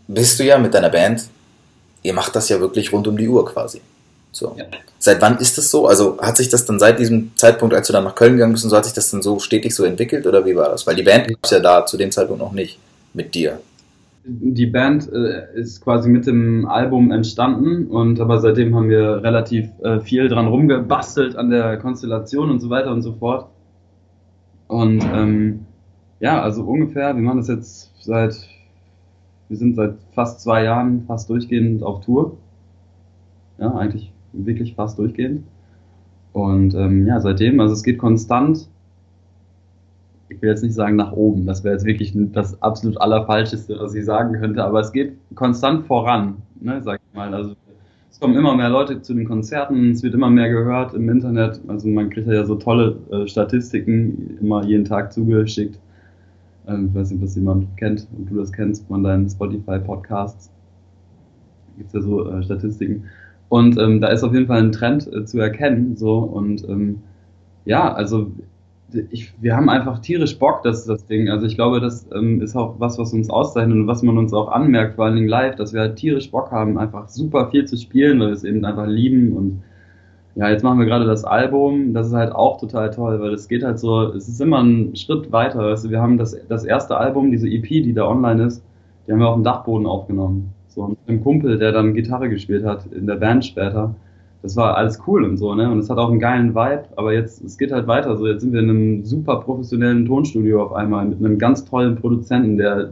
bist 0.08 0.40
du 0.40 0.44
ja 0.44 0.58
mit 0.58 0.74
deiner 0.74 0.90
Band, 0.90 1.24
ihr 2.02 2.14
macht 2.14 2.36
das 2.36 2.50
ja 2.50 2.60
wirklich 2.60 2.92
rund 2.92 3.08
um 3.08 3.18
die 3.18 3.28
Uhr 3.28 3.46
quasi. 3.46 3.82
So. 4.38 4.56
Ja. 4.56 4.66
Seit 5.00 5.22
wann 5.22 5.38
ist 5.40 5.58
das 5.58 5.72
so? 5.72 5.88
Also 5.88 6.20
hat 6.20 6.38
sich 6.38 6.48
das 6.50 6.66
dann 6.66 6.80
seit 6.80 7.00
diesem 7.00 7.36
Zeitpunkt, 7.36 7.74
als 7.74 7.88
du 7.88 7.94
dann 7.94 8.04
nach 8.04 8.14
Köln 8.14 8.34
gegangen 8.34 8.54
bist, 8.54 8.64
und 8.64 8.70
so 8.70 8.78
hat 8.78 8.86
sich 8.86 8.94
das 8.94 9.10
dann 9.10 9.22
so 9.24 9.40
stetig 9.40 9.74
so 9.74 9.84
entwickelt 9.84 10.28
oder 10.28 10.46
wie 10.46 10.56
war 10.56 10.70
das? 10.70 10.86
Weil 10.86 10.96
die 10.96 11.04
Band 11.04 11.28
gab 11.28 11.38
es 11.42 11.50
ja 11.50 11.60
da 11.60 11.86
zu 11.86 11.98
dem 11.98 12.12
Zeitpunkt 12.12 12.42
noch 12.42 12.52
nicht 12.52 12.80
mit 13.14 13.34
dir. 13.34 13.60
Die 14.26 14.66
Band 14.68 15.12
äh, 15.12 15.48
ist 15.56 15.82
quasi 15.82 16.10
mit 16.10 16.28
dem 16.28 16.68
Album 16.68 17.12
entstanden 17.12 17.88
und 17.88 18.20
aber 18.20 18.40
seitdem 18.40 18.76
haben 18.76 18.90
wir 18.90 19.24
relativ 19.24 19.70
äh, 19.82 20.02
viel 20.02 20.28
dran 20.28 20.48
rumgebastelt 20.48 21.36
an 21.36 21.50
der 21.50 21.78
Konstellation 21.78 22.52
und 22.52 22.60
so 22.60 22.70
weiter 22.70 22.92
und 22.92 23.02
so 23.02 23.14
fort. 23.14 23.50
Und 24.68 25.02
ähm, 25.02 25.66
ja, 26.20 26.42
also 26.42 26.64
ungefähr, 26.64 27.16
wir 27.16 27.24
machen 27.24 27.38
das 27.38 27.48
jetzt 27.48 27.92
seit, 28.02 28.36
wir 29.48 29.58
sind 29.58 29.76
seit 29.76 29.96
fast 30.14 30.42
zwei 30.42 30.64
Jahren 30.64 31.06
fast 31.08 31.30
durchgehend 31.30 31.82
auf 31.82 32.02
Tour. 32.02 32.38
Ja, 33.60 33.74
eigentlich 33.74 34.12
wirklich 34.46 34.76
fast 34.76 35.00
durchgehend. 35.00 35.44
Und 36.34 36.76
ähm, 36.76 37.08
ja, 37.08 37.20
seitdem, 37.20 37.60
also 37.60 37.74
es 37.74 37.84
geht 37.84 37.98
konstant, 37.98 38.70
ich 40.30 40.42
will 40.42 40.50
jetzt 40.50 40.64
nicht 40.64 40.74
sagen 40.74 40.96
nach 40.96 41.14
oben, 41.14 41.46
das 41.46 41.64
wäre 41.64 41.74
jetzt 41.74 41.86
wirklich 41.86 42.14
das 42.34 42.62
absolut 42.62 43.00
Allerfalscheste, 43.00 43.78
was 43.80 43.96
ich 43.96 44.06
sagen 44.06 44.40
könnte, 44.40 44.64
aber 44.64 44.82
es 44.82 44.92
geht 44.92 45.14
konstant 45.36 45.86
voran, 45.86 46.38
ne, 46.60 46.82
sag 46.84 47.00
ich 47.00 47.16
mal. 47.16 47.34
Also 47.34 47.56
es 48.12 48.20
kommen 48.20 48.36
immer 48.36 48.56
mehr 48.56 48.70
Leute 48.70 49.02
zu 49.02 49.14
den 49.14 49.26
Konzerten, 49.28 49.92
es 49.92 50.04
wird 50.04 50.14
immer 50.14 50.30
mehr 50.30 50.50
gehört 50.50 50.94
im 50.94 51.10
Internet, 51.10 51.62
also 51.68 51.88
man 51.88 52.10
kriegt 52.10 52.28
ja 52.28 52.46
so 52.46 52.56
tolle 52.56 52.98
äh, 53.12 53.28
Statistiken 53.28 54.38
immer 54.42 54.64
jeden 54.64 54.86
Tag 54.86 55.14
zugeschickt. 55.14 55.80
Ähm, 56.68 56.90
ich 56.90 56.96
weiß 56.96 57.12
nicht, 57.12 57.20
ob 57.20 57.26
das 57.26 57.36
jemand 57.36 57.78
kennt, 57.78 58.08
ob 58.18 58.30
du 58.30 58.36
das 58.36 58.52
kennst 58.52 58.88
von 58.88 59.04
deinen 59.04 59.30
Spotify-Podcasts. 59.30 60.52
Gibt 61.78 61.88
es 61.88 61.94
ja 61.94 62.02
so 62.02 62.30
äh, 62.30 62.44
Statistiken. 62.44 63.06
Und 63.50 63.78
ähm, 63.78 64.02
da 64.02 64.10
ist 64.10 64.24
auf 64.24 64.34
jeden 64.34 64.48
Fall 64.48 64.60
ein 64.60 64.72
Trend 64.72 65.12
äh, 65.12 65.26
zu 65.26 65.40
erkennen. 65.40 65.96
So 65.96 66.18
und 66.18 66.68
ähm, 66.68 67.02
ja, 67.66 67.94
also 67.94 68.32
ich, 69.10 69.34
wir 69.42 69.56
haben 69.56 69.70
einfach 69.70 70.00
tierisch 70.00 70.40
Bock, 70.40 70.64
das 70.64 70.86
das 70.86 71.06
Ding. 71.06 71.30
Also 71.30 71.46
ich 71.46 71.56
glaube, 71.56 71.80
das 71.80 72.08
ähm, 72.14 72.42
ist 72.42 72.56
auch 72.56 72.76
was, 72.80 72.98
was 72.98 73.14
uns 73.14 73.30
auszeichnet 73.30 73.76
und 73.76 73.88
was 73.88 74.04
man 74.04 74.18
uns 74.18 74.34
auch 74.34 74.50
anmerkt, 74.50 74.96
vor 74.96 75.06
allen 75.06 75.16
Dingen 75.16 75.28
live, 75.28 75.56
dass 75.56 75.74
wir 75.74 75.82
halt 75.82 75.98
tierisch 75.98 76.32
Bock 76.32 76.52
haben, 76.52 76.78
einfach 76.78 77.10
super 77.10 77.50
viel 77.50 77.66
zu 77.66 77.78
spielen, 77.78 78.20
weil 78.20 78.28
wir 78.28 78.34
es 78.34 78.44
eben 78.44 78.64
einfach 78.64 78.88
lieben 78.88 79.34
und 79.34 79.62
ja, 80.36 80.50
jetzt 80.50 80.64
machen 80.64 80.78
wir 80.78 80.86
gerade 80.86 81.06
das 81.06 81.24
Album, 81.26 81.94
das 81.94 82.08
ist 82.08 82.14
halt 82.14 82.32
auch 82.32 82.60
total 82.60 82.92
toll, 82.92 83.20
weil 83.20 83.34
es 83.34 83.48
geht 83.48 83.64
halt 83.64 83.80
so, 83.80 84.14
es 84.14 84.28
ist 84.28 84.40
immer 84.40 84.62
ein 84.64 84.96
Schritt 84.96 85.32
weiter. 85.32 85.62
Also 85.62 85.90
wir 85.90 86.00
haben 86.00 86.20
das, 86.20 86.38
das 86.48 86.64
erste 86.64 86.96
Album, 86.96 87.32
diese 87.32 87.48
EP, 87.48 87.68
die 87.68 87.94
da 87.94 88.08
online 88.08 88.44
ist, 88.44 88.64
die 89.08 89.12
haben 89.12 89.20
wir 89.20 89.30
auf 89.30 89.36
dem 89.36 89.44
Dachboden 89.44 89.88
aufgenommen. 89.88 90.54
So, 90.78 90.84
und 90.84 91.00
ein 91.08 91.24
Kumpel, 91.24 91.58
der 91.58 91.72
dann 91.72 91.96
Gitarre 91.96 92.30
gespielt 92.30 92.64
hat 92.64 92.86
in 92.92 93.08
der 93.08 93.16
Band 93.16 93.44
später. 93.44 93.96
Das 94.44 94.56
war 94.56 94.78
alles 94.78 95.02
cool 95.08 95.24
und 95.24 95.38
so, 95.38 95.56
ne? 95.56 95.72
Und 95.72 95.80
es 95.80 95.90
hat 95.90 95.98
auch 95.98 96.12
einen 96.12 96.20
geilen 96.20 96.54
Vibe, 96.54 96.84
aber 96.96 97.14
jetzt, 97.14 97.44
es 97.44 97.58
geht 97.58 97.72
halt 97.72 97.88
weiter. 97.88 98.16
So, 98.16 98.28
jetzt 98.28 98.42
sind 98.42 98.54
wir 98.54 98.60
in 98.60 98.70
einem 98.70 99.04
super 99.04 99.38
professionellen 99.38 100.06
Tonstudio 100.06 100.62
auf 100.62 100.74
einmal 100.74 101.08
mit 101.08 101.18
einem 101.18 101.40
ganz 101.40 101.66
tollen 101.66 101.96
Produzenten, 101.96 102.58
der, 102.58 102.92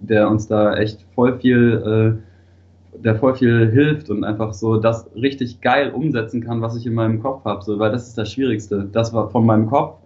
der 0.00 0.28
uns 0.28 0.48
da 0.48 0.76
echt 0.76 1.06
voll 1.14 1.38
viel, 1.38 2.20
äh, 2.92 2.98
der 3.02 3.14
voll 3.16 3.34
viel 3.36 3.70
hilft 3.70 4.10
und 4.10 4.22
einfach 4.22 4.52
so 4.52 4.76
das 4.76 5.08
richtig 5.14 5.62
geil 5.62 5.92
umsetzen 5.92 6.42
kann, 6.42 6.60
was 6.60 6.76
ich 6.76 6.84
in 6.84 6.92
meinem 6.92 7.22
Kopf 7.22 7.46
habe. 7.46 7.64
So, 7.64 7.78
weil 7.78 7.90
das 7.90 8.06
ist 8.06 8.18
das 8.18 8.30
Schwierigste. 8.30 8.86
Das 8.92 9.14
war 9.14 9.30
von 9.30 9.46
meinem 9.46 9.66
Kopf 9.66 9.96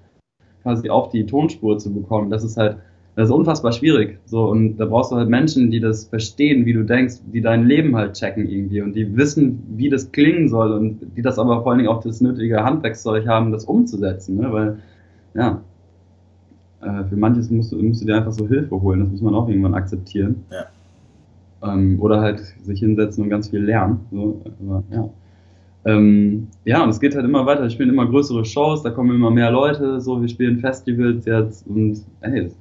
quasi 0.62 0.88
auf 0.88 1.08
die 1.08 1.26
Tonspur 1.26 1.78
zu 1.78 1.92
bekommen. 1.92 2.30
Das 2.30 2.44
ist 2.44 2.56
halt, 2.56 2.76
das 3.18 3.30
ist 3.30 3.34
unfassbar 3.34 3.72
schwierig. 3.72 4.20
So, 4.26 4.48
und 4.48 4.76
da 4.76 4.84
brauchst 4.84 5.10
du 5.10 5.16
halt 5.16 5.28
Menschen, 5.28 5.72
die 5.72 5.80
das 5.80 6.04
verstehen, 6.04 6.66
wie 6.66 6.72
du 6.72 6.84
denkst, 6.84 7.16
die 7.32 7.40
dein 7.40 7.66
Leben 7.66 7.96
halt 7.96 8.12
checken 8.12 8.48
irgendwie 8.48 8.80
und 8.80 8.94
die 8.94 9.16
wissen, 9.16 9.60
wie 9.74 9.88
das 9.88 10.12
klingen 10.12 10.48
soll 10.48 10.70
und 10.70 11.00
die 11.16 11.22
das 11.22 11.36
aber 11.36 11.62
vor 11.62 11.72
allen 11.72 11.78
Dingen 11.78 11.90
auch 11.90 12.00
das 12.00 12.20
nötige 12.20 12.62
Handwerkszeug 12.62 13.26
haben, 13.26 13.50
das 13.50 13.64
umzusetzen. 13.64 14.36
Ne? 14.36 14.52
Weil, 14.52 14.78
ja, 15.34 15.60
äh, 16.80 17.02
für 17.08 17.16
manches 17.16 17.50
musst 17.50 17.72
du, 17.72 17.82
musst 17.82 18.02
du 18.02 18.06
dir 18.06 18.18
einfach 18.18 18.30
so 18.30 18.46
Hilfe 18.46 18.80
holen, 18.80 19.00
das 19.00 19.08
muss 19.08 19.20
man 19.20 19.34
auch 19.34 19.48
irgendwann 19.48 19.74
akzeptieren. 19.74 20.44
Ja. 20.52 21.74
Ähm, 21.74 22.00
oder 22.00 22.20
halt 22.20 22.38
sich 22.62 22.78
hinsetzen 22.78 23.24
und 23.24 23.30
ganz 23.30 23.50
viel 23.50 23.64
lernen. 23.64 23.98
So, 24.12 24.42
aber, 24.62 24.84
ja. 24.92 25.10
Ähm, 25.86 26.46
ja, 26.64 26.84
und 26.84 26.90
es 26.90 27.00
geht 27.00 27.16
halt 27.16 27.24
immer 27.24 27.46
weiter. 27.46 27.62
Wir 27.62 27.70
spielen 27.70 27.88
immer 27.88 28.06
größere 28.06 28.44
Shows, 28.44 28.84
da 28.84 28.90
kommen 28.90 29.16
immer 29.16 29.32
mehr 29.32 29.50
Leute, 29.50 30.00
so, 30.00 30.20
wir 30.20 30.28
spielen 30.28 30.60
Festivals 30.60 31.24
jetzt 31.24 31.66
und 31.66 32.00
ey, 32.20 32.52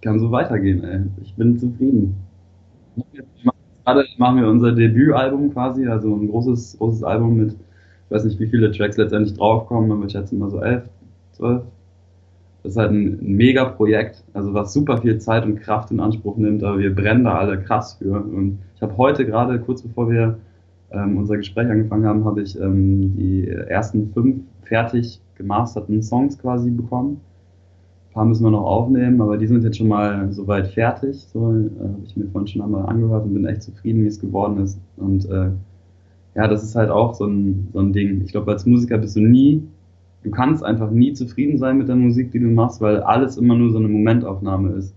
kann 0.00 0.18
so 0.18 0.30
weitergehen, 0.30 0.84
ey. 0.84 1.00
Ich 1.22 1.34
bin 1.34 1.58
zufrieden. 1.58 2.16
Gerade 3.84 4.04
machen 4.18 4.40
wir 4.40 4.48
unser 4.48 4.72
Debütalbum 4.72 5.52
quasi, 5.52 5.86
also 5.86 6.14
ein 6.14 6.28
großes, 6.28 6.78
großes 6.78 7.04
Album 7.04 7.36
mit, 7.36 7.52
ich 7.52 8.10
weiß 8.10 8.24
nicht, 8.24 8.38
wie 8.38 8.46
viele 8.46 8.70
Tracks 8.70 8.96
letztendlich 8.96 9.36
draufkommen, 9.36 9.90
aber 9.90 10.04
ich 10.04 10.12
schätze 10.12 10.34
immer 10.34 10.50
so 10.50 10.60
elf, 10.60 10.84
zwölf. 11.32 11.62
Das 12.62 12.72
ist 12.72 12.78
halt 12.78 12.90
ein, 12.90 13.18
ein 13.20 13.36
Mega-Projekt, 13.36 14.24
also 14.34 14.52
was 14.52 14.72
super 14.72 14.98
viel 14.98 15.18
Zeit 15.18 15.44
und 15.44 15.60
Kraft 15.60 15.90
in 15.90 16.00
Anspruch 16.00 16.36
nimmt, 16.36 16.62
aber 16.64 16.78
wir 16.78 16.94
brennen 16.94 17.24
da 17.24 17.38
alle 17.38 17.58
krass 17.62 17.94
für. 17.94 18.20
Und 18.20 18.58
ich 18.76 18.82
habe 18.82 18.96
heute 18.96 19.24
gerade, 19.24 19.58
kurz 19.60 19.82
bevor 19.82 20.10
wir 20.10 20.38
ähm, 20.90 21.16
unser 21.16 21.36
Gespräch 21.36 21.70
angefangen 21.70 22.04
haben, 22.04 22.24
habe 22.24 22.42
ich 22.42 22.58
ähm, 22.60 23.16
die 23.16 23.48
ersten 23.48 24.12
fünf 24.12 24.42
fertig 24.62 25.20
gemasterten 25.36 26.02
Songs 26.02 26.38
quasi 26.38 26.70
bekommen. 26.70 27.20
Paar 28.18 28.26
müssen 28.26 28.44
wir 28.44 28.50
noch 28.50 28.64
aufnehmen, 28.64 29.20
aber 29.20 29.38
die 29.38 29.46
sind 29.46 29.64
jetzt 29.64 29.78
schon 29.78 29.88
mal 29.88 30.32
soweit 30.32 30.68
fertig. 30.68 31.16
So 31.32 31.52
äh, 31.52 31.70
habe 31.80 32.02
ich 32.04 32.16
mir 32.16 32.26
vorhin 32.28 32.48
schon 32.48 32.62
einmal 32.62 32.86
angehört 32.86 33.24
und 33.24 33.34
bin 33.34 33.46
echt 33.46 33.62
zufrieden, 33.62 34.02
wie 34.02 34.08
es 34.08 34.20
geworden 34.20 34.58
ist. 34.58 34.80
Und 34.96 35.24
äh, 35.30 35.50
ja, 36.34 36.48
das 36.48 36.62
ist 36.62 36.76
halt 36.76 36.90
auch 36.90 37.14
so 37.14 37.26
ein, 37.26 37.68
so 37.72 37.78
ein 37.80 37.92
Ding. 37.92 38.22
Ich 38.24 38.32
glaube, 38.32 38.50
als 38.52 38.66
Musiker 38.66 38.98
bist 38.98 39.16
du 39.16 39.20
nie 39.20 39.62
du 40.22 40.30
kannst 40.30 40.64
einfach 40.64 40.90
nie 40.90 41.12
zufrieden 41.12 41.58
sein 41.58 41.78
mit 41.78 41.88
der 41.88 41.96
Musik, 41.96 42.32
die 42.32 42.40
du 42.40 42.48
machst, 42.48 42.80
weil 42.80 43.00
alles 43.00 43.36
immer 43.36 43.54
nur 43.54 43.70
so 43.70 43.78
eine 43.78 43.88
Momentaufnahme 43.88 44.72
ist. 44.72 44.94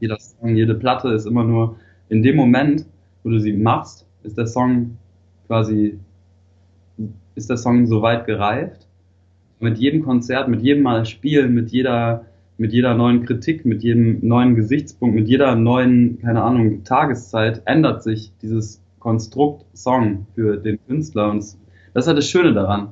Jeder 0.00 0.18
Song, 0.18 0.56
jede 0.56 0.74
Platte 0.74 1.08
ist 1.08 1.26
immer 1.26 1.44
nur 1.44 1.76
in 2.08 2.22
dem 2.22 2.36
Moment, 2.36 2.86
wo 3.22 3.30
du 3.30 3.40
sie 3.40 3.52
machst, 3.52 4.06
ist 4.22 4.36
der 4.36 4.46
Song 4.46 4.98
quasi, 5.46 5.98
ist 7.34 7.48
der 7.48 7.56
Song 7.56 7.86
so 7.86 8.02
weit 8.02 8.26
gereift. 8.26 8.83
Mit 9.60 9.78
jedem 9.78 10.02
Konzert, 10.02 10.48
mit 10.48 10.62
jedem 10.62 10.82
Mal 10.82 11.06
spielen, 11.06 11.54
mit 11.54 11.70
jeder, 11.70 12.26
mit 12.58 12.72
jeder 12.72 12.94
neuen 12.94 13.24
Kritik, 13.24 13.64
mit 13.64 13.82
jedem 13.82 14.18
neuen 14.26 14.54
Gesichtspunkt, 14.54 15.14
mit 15.14 15.28
jeder 15.28 15.54
neuen, 15.56 16.18
keine 16.20 16.42
Ahnung, 16.42 16.84
Tageszeit 16.84 17.62
ändert 17.64 18.02
sich 18.02 18.32
dieses 18.42 18.82
Konstrukt 18.98 19.64
Song 19.74 20.26
für 20.34 20.56
den 20.56 20.78
Künstler. 20.86 21.30
Und 21.30 21.44
das 21.92 22.04
ist 22.04 22.06
halt 22.08 22.18
das 22.18 22.28
Schöne 22.28 22.52
daran. 22.52 22.88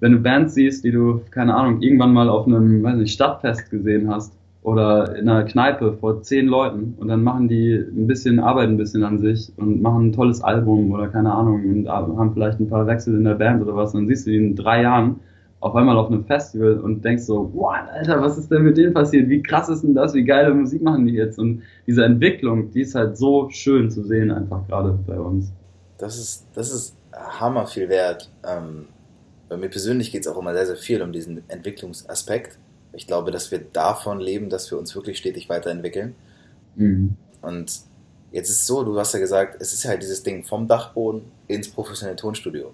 Wenn 0.00 0.12
du 0.12 0.18
Bands 0.18 0.54
siehst, 0.54 0.84
die 0.84 0.92
du, 0.92 1.22
keine 1.30 1.54
Ahnung, 1.54 1.82
irgendwann 1.82 2.12
mal 2.12 2.28
auf 2.28 2.46
einem, 2.46 2.82
weiß 2.82 2.96
nicht, 2.96 3.12
Stadtfest 3.12 3.70
gesehen 3.70 4.10
hast 4.10 4.36
oder 4.62 5.16
in 5.16 5.28
einer 5.28 5.44
Kneipe 5.44 5.94
vor 5.94 6.22
zehn 6.22 6.46
Leuten 6.46 6.94
und 6.98 7.08
dann 7.08 7.22
machen 7.22 7.48
die 7.48 7.72
ein 7.72 8.06
bisschen, 8.06 8.40
arbeiten 8.40 8.72
ein 8.72 8.76
bisschen 8.76 9.04
an 9.04 9.18
sich 9.18 9.52
und 9.56 9.80
machen 9.80 10.08
ein 10.08 10.12
tolles 10.12 10.42
Album 10.42 10.90
oder 10.92 11.08
keine 11.08 11.32
Ahnung 11.32 11.64
und 11.64 11.88
haben 11.88 12.34
vielleicht 12.34 12.60
ein 12.60 12.68
paar 12.68 12.86
Wechsel 12.86 13.16
in 13.16 13.24
der 13.24 13.36
Band 13.36 13.62
oder 13.62 13.74
was, 13.74 13.92
dann 13.92 14.06
siehst 14.06 14.26
du 14.26 14.30
die 14.30 14.36
in 14.36 14.56
drei 14.56 14.82
Jahren 14.82 15.20
auf 15.60 15.74
einmal 15.74 15.96
auf 15.96 16.08
einem 16.08 16.24
Festival 16.24 16.78
und 16.80 17.04
denkst 17.04 17.24
so, 17.24 17.50
wow, 17.54 17.74
Alter, 17.92 18.20
was 18.20 18.38
ist 18.38 18.50
denn 18.50 18.62
mit 18.62 18.76
denen 18.76 18.94
passiert? 18.94 19.28
Wie 19.28 19.42
krass 19.42 19.68
ist 19.68 19.82
denn 19.82 19.94
das? 19.94 20.14
Wie 20.14 20.24
geile 20.24 20.54
Musik 20.54 20.82
machen 20.82 21.06
die 21.06 21.14
jetzt? 21.14 21.38
Und 21.38 21.62
diese 21.86 22.04
Entwicklung, 22.04 22.70
die 22.70 22.82
ist 22.82 22.94
halt 22.94 23.16
so 23.16 23.48
schön 23.50 23.90
zu 23.90 24.04
sehen 24.04 24.30
einfach 24.30 24.66
gerade 24.68 24.98
bei 25.06 25.18
uns. 25.18 25.50
Das 25.98 26.18
ist, 26.18 26.46
das 26.54 26.72
ist 26.72 26.96
hammer 27.12 27.66
viel 27.66 27.88
wert. 27.88 28.30
Ähm 28.46 28.86
bei 29.48 29.56
mir 29.56 29.68
persönlich 29.68 30.10
geht 30.10 30.22
es 30.22 30.26
auch 30.26 30.38
immer 30.38 30.54
sehr, 30.54 30.66
sehr 30.66 30.76
viel 30.76 31.02
um 31.02 31.12
diesen 31.12 31.48
Entwicklungsaspekt. 31.48 32.58
Ich 32.92 33.06
glaube, 33.06 33.30
dass 33.30 33.50
wir 33.50 33.60
davon 33.60 34.20
leben, 34.20 34.48
dass 34.48 34.70
wir 34.70 34.78
uns 34.78 34.94
wirklich 34.94 35.18
stetig 35.18 35.48
weiterentwickeln. 35.48 36.14
Mhm. 36.74 37.16
Und 37.42 37.80
jetzt 38.32 38.50
ist 38.50 38.60
es 38.60 38.66
so, 38.66 38.82
du 38.82 38.98
hast 38.98 39.14
ja 39.14 39.20
gesagt, 39.20 39.60
es 39.60 39.72
ist 39.72 39.84
halt 39.84 40.02
dieses 40.02 40.22
Ding 40.22 40.44
vom 40.44 40.66
Dachboden 40.66 41.22
ins 41.46 41.68
professionelle 41.68 42.16
Tonstudio. 42.16 42.72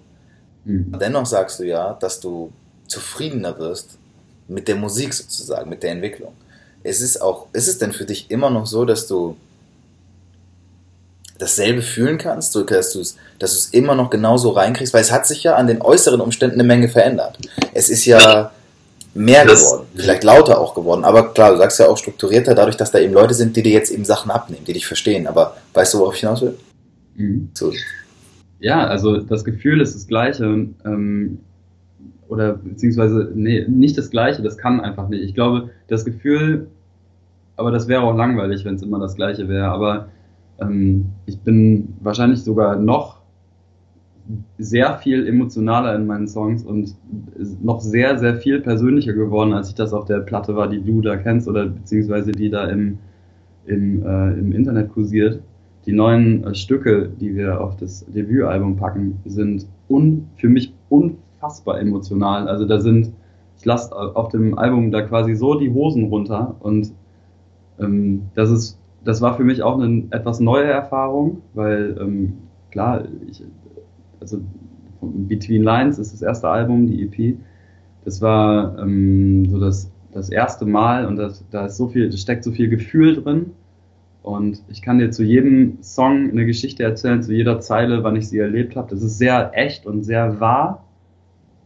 Mhm. 0.65 0.97
Dennoch 0.99 1.25
sagst 1.25 1.59
du 1.59 1.63
ja, 1.65 1.93
dass 1.93 2.19
du 2.19 2.51
zufriedener 2.87 3.57
wirst 3.59 3.97
mit 4.47 4.67
der 4.67 4.75
Musik 4.75 5.13
sozusagen, 5.13 5.69
mit 5.69 5.83
der 5.83 5.91
Entwicklung. 5.91 6.33
Es 6.83 7.01
ist 7.01 7.21
auch, 7.21 7.47
ist 7.53 7.67
es 7.67 7.77
denn 7.77 7.93
für 7.93 8.05
dich 8.05 8.29
immer 8.29 8.49
noch 8.49 8.65
so, 8.65 8.85
dass 8.85 9.07
du 9.07 9.37
dasselbe 11.39 11.81
fühlen 11.81 12.17
kannst, 12.17 12.55
dass 12.55 12.91
du 12.93 12.99
es 12.99 13.17
dass 13.39 13.51
du 13.51 13.57
es 13.57 13.65
immer 13.67 13.95
noch 13.95 14.09
genauso 14.09 14.51
reinkriegst, 14.51 14.93
weil 14.93 15.01
es 15.01 15.11
hat 15.11 15.25
sich 15.25 15.43
ja 15.43 15.55
an 15.55 15.67
den 15.67 15.81
äußeren 15.81 16.21
Umständen 16.21 16.55
eine 16.55 16.67
Menge 16.67 16.89
verändert. 16.89 17.37
Es 17.73 17.89
ist 17.89 18.05
ja 18.05 18.51
mehr 19.13 19.45
das, 19.45 19.63
geworden, 19.63 19.87
vielleicht 19.95 20.23
lauter 20.23 20.59
auch 20.59 20.73
geworden, 20.73 21.03
aber 21.03 21.33
klar, 21.33 21.51
du 21.51 21.57
sagst 21.57 21.79
ja 21.79 21.87
auch 21.87 21.97
strukturierter, 21.97 22.55
dadurch, 22.55 22.77
dass 22.77 22.91
da 22.91 22.99
eben 22.99 23.13
Leute 23.13 23.33
sind, 23.33 23.55
die 23.55 23.63
dir 23.63 23.73
jetzt 23.73 23.91
eben 23.91 24.05
Sachen 24.05 24.31
abnehmen, 24.31 24.65
die 24.65 24.73
dich 24.73 24.87
verstehen. 24.87 25.27
Aber 25.27 25.57
weißt 25.73 25.93
du, 25.93 25.99
worauf 25.99 26.15
ich 26.15 26.21
hinaus 26.21 26.41
will? 26.41 26.57
Mhm. 27.15 27.49
So. 27.53 27.71
Ja, 28.59 28.87
also 28.87 29.17
das 29.17 29.43
Gefühl 29.43 29.81
ist 29.81 29.95
das 29.95 30.07
gleiche. 30.07 30.45
Ähm, 30.45 31.39
oder 32.33 32.53
beziehungsweise, 32.53 33.31
nee, 33.35 33.65
nicht 33.67 33.95
das 33.95 34.09
gleiche, 34.09 34.41
das 34.41 34.57
kann 34.57 34.81
einfach 34.81 35.07
nicht. 35.07 35.23
Ich 35.23 35.35
glaube, 35.35 35.69
das 35.87 36.03
Gefühl, 36.03 36.67
aber 37.55 37.69
das 37.69 37.87
wäre 37.87 38.01
auch 38.01 38.15
langweilig, 38.15 38.65
wenn 38.65 38.75
es 38.75 38.81
immer 38.81 38.99
das 38.99 39.15
gleiche 39.15 39.47
wäre. 39.47 39.67
Aber 39.67 40.07
ähm, 40.59 41.05
ich 41.27 41.39
bin 41.39 41.93
wahrscheinlich 42.01 42.43
sogar 42.43 42.75
noch 42.75 43.21
sehr 44.57 44.97
viel 44.97 45.27
emotionaler 45.27 45.95
in 45.95 46.07
meinen 46.07 46.27
Songs 46.27 46.63
und 46.63 46.95
noch 47.61 47.81
sehr, 47.81 48.17
sehr 48.17 48.37
viel 48.37 48.61
persönlicher 48.61 49.13
geworden, 49.13 49.53
als 49.53 49.69
ich 49.69 49.75
das 49.75 49.93
auf 49.93 50.05
der 50.05 50.19
Platte 50.19 50.55
war, 50.55 50.67
die 50.67 50.81
du 50.81 51.01
da 51.01 51.17
kennst 51.17 51.47
oder 51.47 51.67
beziehungsweise 51.67 52.31
die 52.31 52.49
da 52.49 52.65
im, 52.65 52.97
im, 53.65 54.03
äh, 54.03 54.33
im 54.33 54.51
Internet 54.53 54.91
kursiert. 54.91 55.39
Die 55.85 55.91
neuen 55.91 56.45
äh, 56.45 56.55
Stücke, 56.55 57.09
die 57.19 57.35
wir 57.35 57.61
auf 57.61 57.75
das 57.75 58.05
Debütalbum 58.05 58.77
packen, 58.77 59.19
sind 59.25 59.67
un, 59.89 60.29
für 60.37 60.49
mich 60.49 60.73
unfassbar 61.43 61.79
emotional. 61.79 62.47
Also 62.47 62.65
da 62.65 62.79
sind, 62.79 63.13
ich 63.57 63.65
lasse 63.65 63.93
auf 63.93 64.29
dem 64.29 64.57
Album 64.57 64.91
da 64.91 65.01
quasi 65.01 65.35
so 65.35 65.55
die 65.59 65.71
Hosen 65.71 66.05
runter 66.05 66.55
und 66.59 66.91
ähm, 67.79 68.23
das 68.35 68.49
ist 68.49 68.79
das 69.03 69.21
war 69.21 69.35
für 69.35 69.43
mich 69.43 69.61
auch 69.61 69.79
eine 69.79 70.03
etwas 70.11 70.39
neue 70.39 70.63
Erfahrung, 70.63 71.41
weil 71.53 71.97
ähm, 71.99 72.37
klar, 72.71 73.03
ich, 73.27 73.43
also 74.21 74.39
Between 75.01 75.61
Lines 75.61 75.99
ist 75.99 76.13
das 76.13 76.21
erste 76.21 76.47
Album, 76.47 76.87
die 76.87 77.03
EP. 77.03 77.37
Das 78.05 78.21
war 78.21 78.79
ähm, 78.79 79.49
so 79.49 79.59
das, 79.59 79.91
das 80.13 80.29
erste 80.29 80.65
Mal 80.65 81.05
und 81.05 81.17
das, 81.17 81.43
da 81.51 81.65
ist 81.65 81.75
so 81.75 81.89
viel, 81.89 82.09
da 82.09 82.15
steckt 82.15 82.45
so 82.45 82.51
viel 82.51 82.69
Gefühl 82.69 83.21
drin. 83.21 83.51
Und 84.21 84.63
ich 84.69 84.81
kann 84.81 84.99
dir 84.99 85.11
zu 85.11 85.21
jedem 85.21 85.79
Song 85.83 86.31
eine 86.31 86.45
Geschichte 86.45 86.83
erzählen, 86.83 87.21
zu 87.21 87.33
jeder 87.33 87.59
Zeile, 87.59 88.05
wann 88.05 88.15
ich 88.15 88.29
sie 88.29 88.39
erlebt 88.39 88.77
habe. 88.77 88.89
Das 88.89 89.03
ist 89.03 89.17
sehr 89.17 89.51
echt 89.53 89.85
und 89.85 90.03
sehr 90.03 90.39
wahr, 90.39 90.82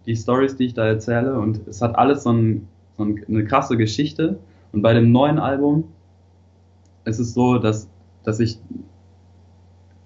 die 0.07 0.15
Stories, 0.15 0.55
die 0.55 0.65
ich 0.65 0.73
da 0.73 0.87
erzähle. 0.87 1.37
Und 1.37 1.67
es 1.67 1.81
hat 1.81 1.95
alles 1.97 2.23
so, 2.23 2.31
ein, 2.31 2.67
so 2.97 3.03
eine 3.03 3.45
krasse 3.45 3.77
Geschichte. 3.77 4.39
Und 4.71 4.81
bei 4.81 4.93
dem 4.93 5.11
neuen 5.11 5.37
Album 5.37 5.83
ist 7.05 7.19
es 7.19 7.33
so, 7.33 7.59
dass, 7.59 7.89
dass 8.23 8.39
ich 8.39 8.57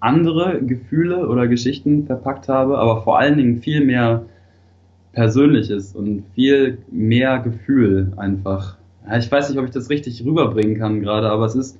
andere 0.00 0.60
Gefühle 0.60 1.28
oder 1.28 1.46
Geschichten 1.46 2.06
verpackt 2.06 2.48
habe, 2.48 2.78
aber 2.78 3.02
vor 3.02 3.18
allen 3.18 3.36
Dingen 3.36 3.62
viel 3.62 3.84
mehr 3.84 4.24
Persönliches 5.12 5.94
und 5.94 6.24
viel 6.34 6.78
mehr 6.90 7.38
Gefühl 7.38 8.12
einfach. 8.16 8.76
Ich 9.16 9.30
weiß 9.30 9.48
nicht, 9.48 9.58
ob 9.58 9.66
ich 9.66 9.70
das 9.70 9.90
richtig 9.90 10.24
rüberbringen 10.24 10.78
kann 10.78 11.00
gerade, 11.00 11.30
aber 11.30 11.44
es 11.44 11.54
ist, 11.54 11.78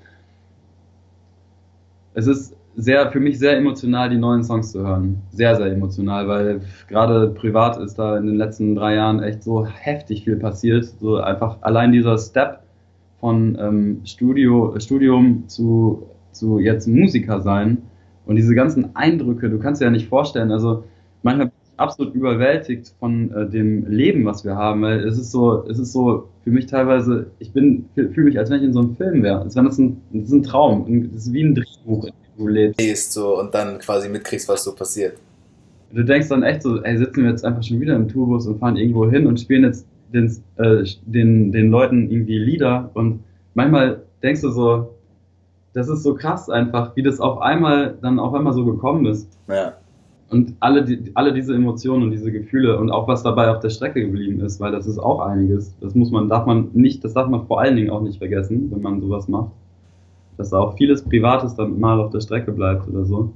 es 2.14 2.26
ist 2.26 2.54
sehr, 2.76 3.10
für 3.10 3.20
mich 3.20 3.38
sehr 3.38 3.56
emotional, 3.56 4.10
die 4.10 4.16
neuen 4.16 4.44
Songs 4.44 4.72
zu 4.72 4.86
hören. 4.86 5.22
Sehr, 5.30 5.56
sehr 5.56 5.66
emotional, 5.66 6.28
weil 6.28 6.62
gerade 6.88 7.28
privat 7.28 7.78
ist 7.78 7.98
da 7.98 8.16
in 8.16 8.26
den 8.26 8.36
letzten 8.36 8.74
drei 8.74 8.94
Jahren 8.94 9.22
echt 9.22 9.42
so 9.42 9.66
heftig 9.66 10.24
viel 10.24 10.36
passiert. 10.36 10.84
So 11.00 11.16
einfach 11.16 11.58
allein 11.62 11.92
dieser 11.92 12.18
Step 12.18 12.62
von 13.20 13.56
ähm, 13.60 14.00
Studio, 14.04 14.74
Studium 14.78 15.44
zu, 15.48 16.08
zu 16.32 16.58
jetzt 16.58 16.88
Musiker 16.88 17.40
sein 17.40 17.78
und 18.26 18.36
diese 18.36 18.54
ganzen 18.54 18.96
Eindrücke, 18.96 19.48
du 19.48 19.58
kannst 19.58 19.80
dir 19.80 19.86
ja 19.86 19.90
nicht 19.90 20.08
vorstellen, 20.08 20.50
also 20.50 20.84
manchmal 21.22 21.46
bin 21.46 21.54
ich 21.64 21.78
absolut 21.78 22.14
überwältigt 22.14 22.94
von 22.98 23.30
äh, 23.32 23.48
dem 23.48 23.86
Leben, 23.86 24.24
was 24.24 24.44
wir 24.44 24.56
haben, 24.56 24.82
weil 24.82 25.06
es 25.06 25.18
ist 25.18 25.30
so, 25.30 25.64
es 25.68 25.78
ist 25.78 25.92
so 25.92 26.28
für 26.42 26.50
mich 26.50 26.66
teilweise, 26.66 27.30
ich 27.38 27.52
bin, 27.52 27.86
fühle 27.94 28.24
mich, 28.24 28.38
als 28.38 28.50
wenn 28.50 28.58
ich 28.58 28.64
in 28.64 28.72
so 28.72 28.80
einem 28.80 28.96
Film 28.96 29.22
wäre, 29.22 29.44
das 29.44 29.54
ist 29.54 29.78
ein 30.32 30.42
Traum, 30.42 31.10
das 31.12 31.26
ist 31.26 31.32
wie 31.32 31.42
ein 31.44 31.54
Drehbuch, 31.54 32.08
du 32.42 32.48
lebst. 32.48 33.12
so 33.12 33.38
und 33.38 33.54
dann 33.54 33.78
quasi 33.78 34.08
mitkriegst, 34.08 34.48
was 34.48 34.64
so 34.64 34.74
passiert. 34.74 35.16
Du 35.92 36.02
denkst 36.04 36.28
dann 36.28 36.42
echt 36.42 36.62
so, 36.62 36.82
ey, 36.82 36.96
sitzen 36.96 37.22
wir 37.22 37.30
jetzt 37.30 37.44
einfach 37.44 37.62
schon 37.62 37.80
wieder 37.80 37.94
im 37.96 38.08
Tourbus 38.08 38.46
und 38.46 38.58
fahren 38.58 38.76
irgendwo 38.76 39.10
hin 39.10 39.26
und 39.26 39.38
spielen 39.38 39.64
jetzt 39.64 39.86
den, 40.12 40.26
äh, 40.56 40.84
den, 41.04 41.52
den 41.52 41.70
Leuten 41.70 42.10
irgendwie 42.10 42.38
Lieder 42.38 42.90
und 42.94 43.20
manchmal 43.54 44.02
denkst 44.22 44.40
du 44.40 44.50
so, 44.50 44.94
das 45.74 45.88
ist 45.88 46.02
so 46.02 46.14
krass 46.14 46.50
einfach, 46.50 46.96
wie 46.96 47.02
das 47.02 47.20
auf 47.20 47.40
einmal 47.40 47.96
dann 48.02 48.18
auf 48.18 48.34
einmal 48.34 48.52
so 48.52 48.64
gekommen 48.64 49.06
ist. 49.06 49.38
Ja. 49.48 49.74
Und 50.30 50.54
alle, 50.60 50.84
die, 50.84 51.10
alle 51.14 51.34
diese 51.34 51.54
Emotionen 51.54 52.04
und 52.04 52.10
diese 52.10 52.32
Gefühle 52.32 52.78
und 52.78 52.90
auch 52.90 53.06
was 53.06 53.22
dabei 53.22 53.50
auf 53.50 53.60
der 53.60 53.68
Strecke 53.68 54.00
geblieben 54.00 54.40
ist, 54.40 54.60
weil 54.60 54.72
das 54.72 54.86
ist 54.86 54.98
auch 54.98 55.20
einiges. 55.20 55.76
Das 55.80 55.94
muss 55.94 56.10
man, 56.10 56.28
darf 56.28 56.46
man 56.46 56.70
nicht, 56.72 57.04
das 57.04 57.12
darf 57.12 57.28
man 57.28 57.46
vor 57.46 57.60
allen 57.60 57.76
Dingen 57.76 57.90
auch 57.90 58.00
nicht 58.00 58.18
vergessen, 58.18 58.70
wenn 58.70 58.80
man 58.80 59.00
sowas 59.00 59.28
macht. 59.28 59.52
Dass 60.42 60.52
auch 60.52 60.76
vieles 60.76 61.02
Privates 61.02 61.54
dann 61.54 61.78
mal 61.78 62.00
auf 62.00 62.10
der 62.10 62.20
Strecke 62.20 62.50
bleibt 62.50 62.88
oder 62.88 63.04
so. 63.04 63.32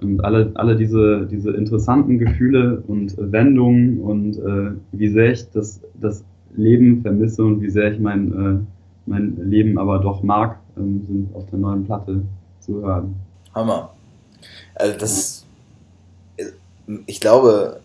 Und 0.00 0.24
alle, 0.24 0.50
alle 0.54 0.76
diese, 0.76 1.26
diese 1.26 1.50
interessanten 1.50 2.18
Gefühle 2.18 2.82
und 2.86 3.14
Wendungen 3.18 4.00
und 4.00 4.38
äh, 4.38 4.72
wie 4.92 5.08
sehr 5.08 5.32
ich 5.32 5.50
das, 5.50 5.82
das 6.00 6.24
Leben 6.56 7.02
vermisse 7.02 7.44
und 7.44 7.60
wie 7.60 7.68
sehr 7.68 7.92
ich 7.92 7.98
mein, 7.98 8.32
äh, 8.32 9.10
mein 9.10 9.36
Leben 9.50 9.76
aber 9.76 9.98
doch 9.98 10.22
mag, 10.22 10.58
ähm, 10.78 11.04
sind 11.06 11.34
auf 11.34 11.44
der 11.50 11.58
neuen 11.58 11.84
Platte 11.84 12.22
zu 12.60 12.80
hören. 12.80 13.16
Hammer. 13.54 13.90
Also 14.74 14.98
das, 14.98 15.46
ich 17.04 17.20
glaube, 17.20 17.80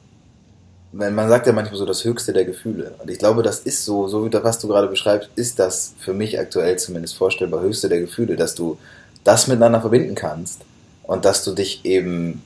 man 0.94 1.28
sagt 1.28 1.48
ja 1.48 1.54
manchmal 1.54 1.78
so 1.78 1.86
das 1.86 2.04
höchste 2.04 2.34
der 2.34 2.46
Gefühle. 2.46 2.94
Und 3.00 3.10
ich 3.10 3.18
glaube, 3.18 3.42
das 3.42 3.60
ist 3.60 3.84
so, 3.84 4.08
so 4.08 4.26
wie 4.26 4.30
das, 4.30 4.44
was 4.44 4.60
du 4.60 4.68
gerade 4.68 4.88
beschreibst, 4.88 5.30
ist 5.36 5.58
das 5.58 5.94
für 5.98 6.14
mich 6.14 6.40
aktuell 6.40 6.78
zumindest 6.78 7.18
vorstellbar 7.18 7.62
höchste 7.62 7.90
der 7.90 8.00
Gefühle, 8.00 8.36
dass 8.36 8.54
du 8.54 8.78
das 9.24 9.48
miteinander 9.48 9.82
verbinden 9.82 10.14
kannst 10.14 10.62
und 11.04 11.26
dass 11.26 11.44
du 11.44 11.54
dich 11.54 11.84
eben, 11.84 12.44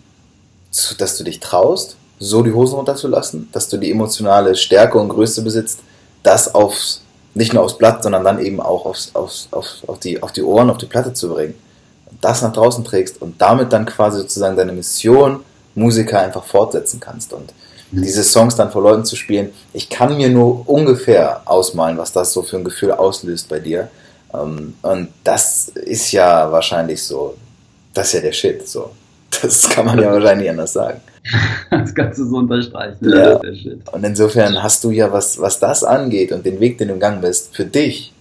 dass 0.97 1.17
du 1.17 1.23
dich 1.25 1.41
traust, 1.41 1.97
so 2.19 2.41
die 2.41 2.53
Hosen 2.53 2.75
runterzulassen, 2.75 3.49
dass 3.51 3.67
du 3.67 3.77
die 3.77 3.91
emotionale 3.91 4.55
Stärke 4.55 4.97
und 4.97 5.09
Größe 5.09 5.41
besitzt, 5.41 5.79
das 6.23 6.55
aufs, 6.55 7.01
nicht 7.33 7.53
nur 7.53 7.63
aufs 7.63 7.77
Blatt, 7.77 8.01
sondern 8.01 8.23
dann 8.23 8.39
eben 8.39 8.61
auch 8.61 8.85
aufs, 8.85 9.13
aufs, 9.13 9.49
auf, 9.51 9.67
auf, 9.87 9.99
die, 9.99 10.23
auf 10.23 10.31
die 10.31 10.41
Ohren, 10.41 10.69
auf 10.69 10.77
die 10.77 10.85
Platte 10.85 11.13
zu 11.13 11.29
bringen. 11.29 11.55
Und 12.09 12.23
das 12.23 12.41
nach 12.41 12.53
draußen 12.53 12.85
trägst 12.85 13.21
und 13.21 13.41
damit 13.41 13.73
dann 13.73 13.85
quasi 13.85 14.19
sozusagen 14.19 14.55
deine 14.55 14.71
Mission 14.71 15.41
Musiker 15.75 16.21
einfach 16.21 16.45
fortsetzen 16.45 17.01
kannst. 17.01 17.33
Und. 17.33 17.53
Diese 17.91 18.23
Songs 18.23 18.55
dann 18.55 18.71
vor 18.71 18.81
Leuten 18.81 19.05
zu 19.05 19.15
spielen, 19.15 19.51
ich 19.73 19.89
kann 19.89 20.17
mir 20.17 20.29
nur 20.29 20.67
ungefähr 20.67 21.41
ausmalen, 21.45 21.97
was 21.97 22.11
das 22.11 22.33
so 22.33 22.41
für 22.41 22.57
ein 22.57 22.63
Gefühl 22.63 22.91
auslöst 22.91 23.47
bei 23.49 23.59
dir. 23.59 23.89
Ähm, 24.33 24.73
und 24.81 25.09
das 25.23 25.69
ist 25.69 26.11
ja 26.11 26.51
wahrscheinlich 26.51 27.01
so, 27.03 27.35
das 27.93 28.07
ist 28.07 28.13
ja 28.13 28.21
der 28.21 28.33
Shit. 28.33 28.67
So. 28.67 28.91
Das 29.41 29.69
kann 29.69 29.85
man 29.85 29.99
ja 29.99 30.11
wahrscheinlich 30.11 30.49
anders 30.49 30.73
sagen. 30.73 31.01
Das 31.69 31.93
kannst 31.93 32.19
du 32.19 32.25
so 32.25 32.37
unterstreichen. 32.37 33.09
Ja. 33.09 33.39
Und 33.91 34.03
insofern 34.03 34.63
hast 34.63 34.83
du 34.83 34.91
ja, 34.91 35.11
was, 35.11 35.39
was 35.39 35.59
das 35.59 35.83
angeht 35.83 36.31
und 36.31 36.45
den 36.45 36.59
Weg, 36.59 36.77
den 36.77 36.87
du 36.87 36.93
gegangen 36.95 37.21
bist, 37.21 37.55
für 37.55 37.65
dich 37.65 38.13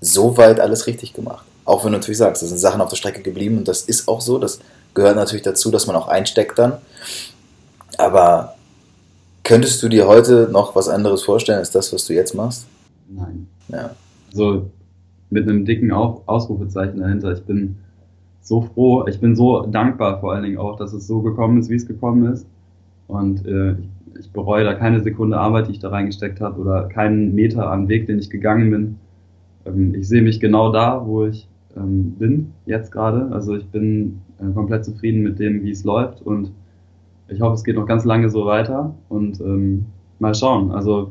soweit 0.00 0.58
alles 0.58 0.86
richtig 0.86 1.12
gemacht. 1.14 1.44
Auch 1.64 1.84
wenn 1.84 1.92
du 1.92 1.98
natürlich 1.98 2.18
sagst, 2.18 2.42
da 2.42 2.46
sind 2.46 2.58
Sachen 2.58 2.80
auf 2.80 2.88
der 2.88 2.96
Strecke 2.96 3.22
geblieben 3.22 3.58
und 3.58 3.68
das 3.68 3.82
ist 3.82 4.08
auch 4.08 4.20
so. 4.20 4.38
Das 4.38 4.58
gehört 4.94 5.16
natürlich 5.16 5.42
dazu, 5.42 5.70
dass 5.70 5.86
man 5.86 5.96
auch 5.96 6.08
einsteckt 6.08 6.58
dann. 6.58 6.78
Aber 7.96 8.56
könntest 9.48 9.82
du 9.82 9.88
dir 9.88 10.06
heute 10.06 10.50
noch 10.52 10.76
was 10.76 10.90
anderes 10.90 11.22
vorstellen 11.22 11.58
als 11.58 11.70
das, 11.70 11.90
was 11.94 12.04
du 12.06 12.12
jetzt 12.12 12.34
machst? 12.34 12.66
Nein. 13.08 13.46
Ja. 13.68 13.92
So 14.30 14.70
mit 15.30 15.48
einem 15.48 15.64
dicken 15.64 15.90
Ausrufezeichen 15.90 17.00
dahinter. 17.00 17.32
Ich 17.32 17.42
bin 17.44 17.76
so 18.42 18.60
froh, 18.60 19.06
ich 19.08 19.20
bin 19.20 19.34
so 19.34 19.64
dankbar 19.64 20.20
vor 20.20 20.34
allen 20.34 20.42
Dingen 20.44 20.58
auch, 20.58 20.76
dass 20.76 20.92
es 20.92 21.06
so 21.06 21.22
gekommen 21.22 21.58
ist, 21.58 21.70
wie 21.70 21.76
es 21.76 21.86
gekommen 21.86 22.30
ist. 22.30 22.46
Und 23.06 23.46
äh, 23.46 23.76
ich 24.20 24.30
bereue 24.32 24.64
da 24.64 24.74
keine 24.74 25.00
Sekunde 25.00 25.38
Arbeit, 25.38 25.68
die 25.68 25.72
ich 25.72 25.78
da 25.78 25.88
reingesteckt 25.88 26.42
habe 26.42 26.60
oder 26.60 26.84
keinen 26.88 27.34
Meter 27.34 27.72
am 27.72 27.88
Weg, 27.88 28.06
den 28.06 28.18
ich 28.18 28.28
gegangen 28.28 28.70
bin. 28.70 28.96
Ähm, 29.64 29.94
ich 29.94 30.08
sehe 30.08 30.20
mich 30.20 30.40
genau 30.40 30.72
da, 30.72 31.06
wo 31.06 31.24
ich 31.24 31.48
ähm, 31.74 32.16
bin, 32.18 32.52
jetzt 32.66 32.92
gerade. 32.92 33.32
Also 33.32 33.56
ich 33.56 33.66
bin 33.68 34.20
äh, 34.40 34.52
komplett 34.52 34.84
zufrieden 34.84 35.22
mit 35.22 35.38
dem, 35.38 35.62
wie 35.62 35.70
es 35.70 35.84
läuft 35.84 36.20
und 36.20 36.50
ich 37.28 37.40
hoffe, 37.40 37.54
es 37.54 37.64
geht 37.64 37.76
noch 37.76 37.86
ganz 37.86 38.04
lange 38.04 38.30
so 38.30 38.46
weiter 38.46 38.94
und 39.08 39.40
ähm, 39.40 39.86
mal 40.18 40.34
schauen. 40.34 40.72
Also 40.72 41.10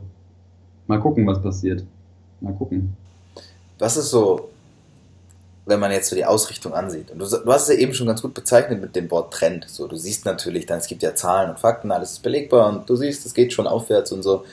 mal 0.87 0.99
gucken, 0.99 1.25
was 1.27 1.41
passiert. 1.41 1.83
Mal 2.41 2.53
gucken. 2.53 2.95
Was 3.77 3.97
ist 3.97 4.09
so 4.09 4.49
wenn 5.67 5.79
man 5.81 5.91
jetzt 5.91 6.09
so 6.09 6.15
die 6.15 6.25
Ausrichtung 6.25 6.73
ansieht. 6.73 7.11
Und 7.11 7.19
du, 7.19 7.25
du, 7.25 7.51
hast 7.51 7.63
es 7.63 7.75
ja 7.75 7.81
eben 7.81 7.93
schon 7.93 8.07
ganz 8.07 8.21
gut 8.21 8.33
bezeichnet 8.33 8.81
mit 8.81 8.95
dem 8.95 9.11
Wort 9.11 9.33
Trend. 9.33 9.65
So, 9.69 9.87
du 9.87 9.97
siehst 9.97 10.25
natürlich 10.25 10.65
dann, 10.65 10.79
es 10.79 10.87
gibt 10.87 11.03
ja 11.03 11.13
Zahlen 11.13 11.49
und 11.49 11.59
Fakten, 11.59 11.91
alles 11.91 12.13
ist 12.13 12.23
belegbar 12.23 12.69
und 12.69 12.89
du 12.89 12.95
siehst, 12.95 13.25
es 13.25 13.33
geht 13.33 13.51
schon 13.51 13.67
aufwärts 13.67 14.11
und 14.13 14.23
so. 14.23 14.45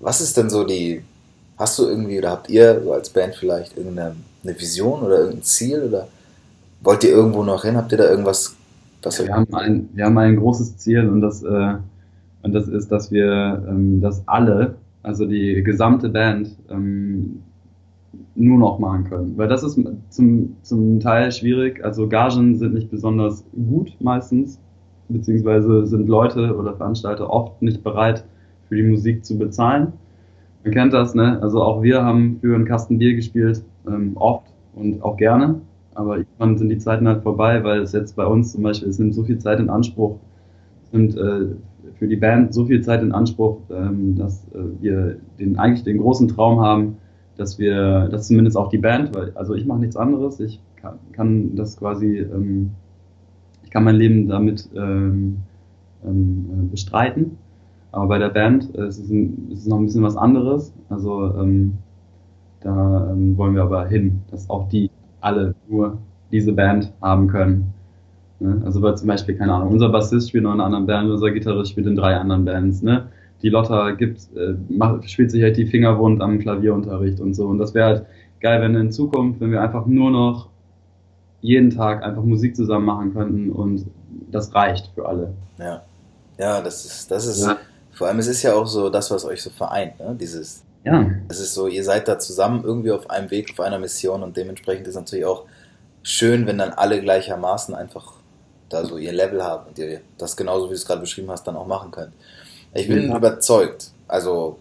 Was 0.00 0.20
ist 0.20 0.36
denn 0.36 0.50
so 0.50 0.64
die, 0.64 1.02
hast 1.56 1.78
du 1.78 1.86
irgendwie 1.86 2.18
oder 2.18 2.30
habt 2.30 2.50
ihr 2.50 2.82
so 2.84 2.92
als 2.92 3.08
Band 3.08 3.34
vielleicht 3.34 3.76
irgendeine 3.76 4.16
eine 4.42 4.60
Vision 4.60 5.02
oder 5.02 5.20
irgendein 5.20 5.42
Ziel 5.42 5.82
oder 5.84 6.08
wollt 6.82 7.02
ihr 7.04 7.10
irgendwo 7.10 7.42
noch 7.42 7.64
hin? 7.64 7.78
Habt 7.78 7.92
ihr 7.92 7.98
da 7.98 8.04
irgendwas? 8.04 8.54
Ja, 9.04 9.26
wir, 9.26 9.34
haben 9.34 9.54
ein, 9.54 9.88
wir 9.94 10.04
haben 10.04 10.18
ein 10.18 10.36
großes 10.36 10.76
Ziel 10.78 11.08
und 11.08 11.20
das, 11.20 11.42
äh, 11.42 11.74
und 12.42 12.52
das 12.52 12.68
ist, 12.68 12.90
dass 12.90 13.10
wir, 13.10 13.64
ähm, 13.68 14.00
dass 14.00 14.26
alle, 14.26 14.76
also 15.02 15.26
die 15.26 15.62
gesamte 15.62 16.08
Band, 16.08 16.56
ähm, 16.70 17.40
nur 18.34 18.58
noch 18.58 18.78
machen 18.78 19.04
können. 19.04 19.36
Weil 19.36 19.48
das 19.48 19.62
ist 19.62 19.78
zum, 20.10 20.56
zum 20.62 21.00
Teil 21.00 21.32
schwierig. 21.32 21.84
Also 21.84 22.08
Gagen 22.08 22.56
sind 22.56 22.74
nicht 22.74 22.90
besonders 22.90 23.44
gut 23.52 23.94
meistens, 24.00 24.60
beziehungsweise 25.08 25.86
sind 25.86 26.08
Leute 26.08 26.56
oder 26.56 26.74
Veranstalter 26.74 27.30
oft 27.30 27.60
nicht 27.62 27.82
bereit, 27.82 28.24
für 28.68 28.76
die 28.76 28.82
Musik 28.82 29.24
zu 29.24 29.38
bezahlen. 29.38 29.92
Man 30.64 30.72
kennt 30.72 30.92
das, 30.92 31.14
ne? 31.14 31.38
Also 31.42 31.62
auch 31.62 31.82
wir 31.82 32.02
haben 32.02 32.38
für 32.40 32.54
einen 32.54 32.64
Kasten 32.64 32.98
Bier 32.98 33.14
gespielt, 33.14 33.62
ähm, 33.86 34.12
oft 34.16 34.46
und 34.74 35.02
auch 35.02 35.16
gerne. 35.16 35.60
Aber 35.94 36.18
irgendwann 36.18 36.58
sind 36.58 36.68
die 36.68 36.78
Zeiten 36.78 37.06
halt 37.06 37.22
vorbei, 37.22 37.62
weil 37.64 37.80
es 37.80 37.92
jetzt 37.92 38.16
bei 38.16 38.26
uns 38.26 38.52
zum 38.52 38.62
Beispiel, 38.62 38.88
es 38.88 38.98
nimmt 38.98 39.14
so 39.14 39.24
viel 39.24 39.38
Zeit 39.38 39.60
in 39.60 39.70
Anspruch, 39.70 40.18
es 40.84 40.92
nimmt 40.92 41.16
äh, 41.16 41.46
für 41.98 42.08
die 42.08 42.16
Band 42.16 42.52
so 42.52 42.66
viel 42.66 42.82
Zeit 42.82 43.02
in 43.02 43.12
Anspruch, 43.12 43.58
ähm, 43.70 44.16
dass 44.16 44.44
äh, 44.48 44.58
wir 44.80 45.16
den, 45.38 45.58
eigentlich 45.58 45.84
den 45.84 45.98
großen 45.98 46.28
Traum 46.28 46.60
haben, 46.60 46.96
dass 47.36 47.58
wir, 47.58 48.08
dass 48.08 48.28
zumindest 48.28 48.56
auch 48.56 48.68
die 48.68 48.78
Band, 48.78 49.14
weil, 49.14 49.32
also 49.34 49.54
ich 49.54 49.66
mache 49.66 49.80
nichts 49.80 49.96
anderes, 49.96 50.40
ich 50.40 50.60
kann, 50.76 50.98
kann 51.12 51.56
das 51.56 51.76
quasi, 51.76 52.18
ähm, 52.18 52.70
ich 53.62 53.70
kann 53.70 53.84
mein 53.84 53.96
Leben 53.96 54.28
damit 54.28 54.68
ähm, 54.74 55.38
ähm, 56.04 56.46
äh, 56.50 56.70
bestreiten. 56.70 57.38
Aber 57.92 58.08
bei 58.08 58.18
der 58.18 58.30
Band 58.30 58.74
äh, 58.76 58.88
ist 58.88 58.98
es, 58.98 59.10
ein, 59.10 59.48
ist 59.50 59.60
es 59.60 59.66
noch 59.66 59.78
ein 59.78 59.86
bisschen 59.86 60.02
was 60.02 60.16
anderes. 60.16 60.72
Also 60.88 61.32
ähm, 61.38 61.74
da 62.60 63.12
ähm, 63.12 63.36
wollen 63.36 63.54
wir 63.54 63.62
aber 63.62 63.86
hin, 63.86 64.22
dass 64.30 64.50
auch 64.50 64.68
die 64.68 64.90
alle 65.24 65.54
nur 65.68 65.98
diese 66.30 66.52
Band 66.52 66.92
haben 67.00 67.28
können. 67.28 67.72
Ne? 68.40 68.62
Also 68.64 68.82
weil 68.82 68.96
zum 68.96 69.08
Beispiel, 69.08 69.36
keine 69.36 69.54
Ahnung, 69.54 69.72
unser 69.72 69.88
Bassist 69.88 70.28
spielt 70.28 70.44
noch 70.44 70.52
in 70.54 70.60
einer 70.60 70.66
anderen 70.66 70.86
Band, 70.86 71.10
unser 71.10 71.30
Gitarrist 71.30 71.70
spielt 71.72 71.86
in 71.86 71.96
drei 71.96 72.16
anderen 72.16 72.44
Bands. 72.44 72.82
Ne? 72.82 73.08
die 73.44 73.50
Lotta 73.50 73.90
gibt, 73.90 74.34
äh, 74.34 74.54
macht, 74.70 75.08
spielt 75.10 75.30
sich 75.30 75.42
halt 75.42 75.58
die 75.58 75.66
Finger 75.66 75.98
wund 75.98 76.22
am 76.22 76.38
Klavierunterricht 76.38 77.20
und 77.20 77.34
so. 77.34 77.46
Und 77.46 77.58
das 77.58 77.74
wäre 77.74 77.86
halt 77.86 78.06
geil, 78.40 78.62
wenn 78.62 78.74
in 78.74 78.90
Zukunft, 78.90 79.38
wenn 79.40 79.50
wir 79.50 79.60
einfach 79.60 79.84
nur 79.84 80.10
noch 80.10 80.48
jeden 81.42 81.68
Tag 81.68 82.02
einfach 82.02 82.22
Musik 82.22 82.56
zusammen 82.56 82.86
machen 82.86 83.12
könnten 83.12 83.52
und 83.52 83.84
das 84.30 84.54
reicht 84.54 84.90
für 84.94 85.06
alle. 85.06 85.34
Ja, 85.58 85.82
ja, 86.38 86.62
das 86.62 86.86
ist, 86.86 87.10
das 87.10 87.26
ist, 87.26 87.46
ja. 87.46 87.58
vor 87.92 88.08
allem 88.08 88.18
es 88.18 88.28
ist 88.28 88.42
ja 88.42 88.54
auch 88.54 88.66
so 88.66 88.88
das, 88.88 89.10
was 89.10 89.26
euch 89.26 89.42
so 89.42 89.50
vereint, 89.50 90.00
ne? 90.00 90.16
Dieses, 90.18 90.63
ja. 90.84 91.10
Es 91.28 91.40
ist 91.40 91.54
so, 91.54 91.66
ihr 91.66 91.82
seid 91.82 92.08
da 92.08 92.18
zusammen 92.18 92.62
irgendwie 92.64 92.92
auf 92.92 93.10
einem 93.10 93.30
Weg, 93.30 93.50
auf 93.50 93.60
einer 93.60 93.78
Mission 93.78 94.22
und 94.22 94.36
dementsprechend 94.36 94.86
ist 94.86 94.94
natürlich 94.94 95.24
auch 95.24 95.44
schön, 96.02 96.46
wenn 96.46 96.58
dann 96.58 96.70
alle 96.70 97.00
gleichermaßen 97.00 97.74
einfach 97.74 98.12
da 98.68 98.84
so 98.84 98.98
ihr 98.98 99.12
Level 99.12 99.42
haben 99.42 99.68
und 99.68 99.78
ihr 99.78 100.00
das 100.18 100.36
genauso, 100.36 100.66
wie 100.66 100.70
du 100.70 100.74
es 100.74 100.86
gerade 100.86 101.00
beschrieben 101.00 101.30
hast, 101.30 101.46
dann 101.46 101.56
auch 101.56 101.66
machen 101.66 101.90
könnt. 101.90 102.12
Ich 102.74 102.88
bin 102.88 103.08
ja. 103.08 103.16
überzeugt, 103.16 103.92
also 104.08 104.58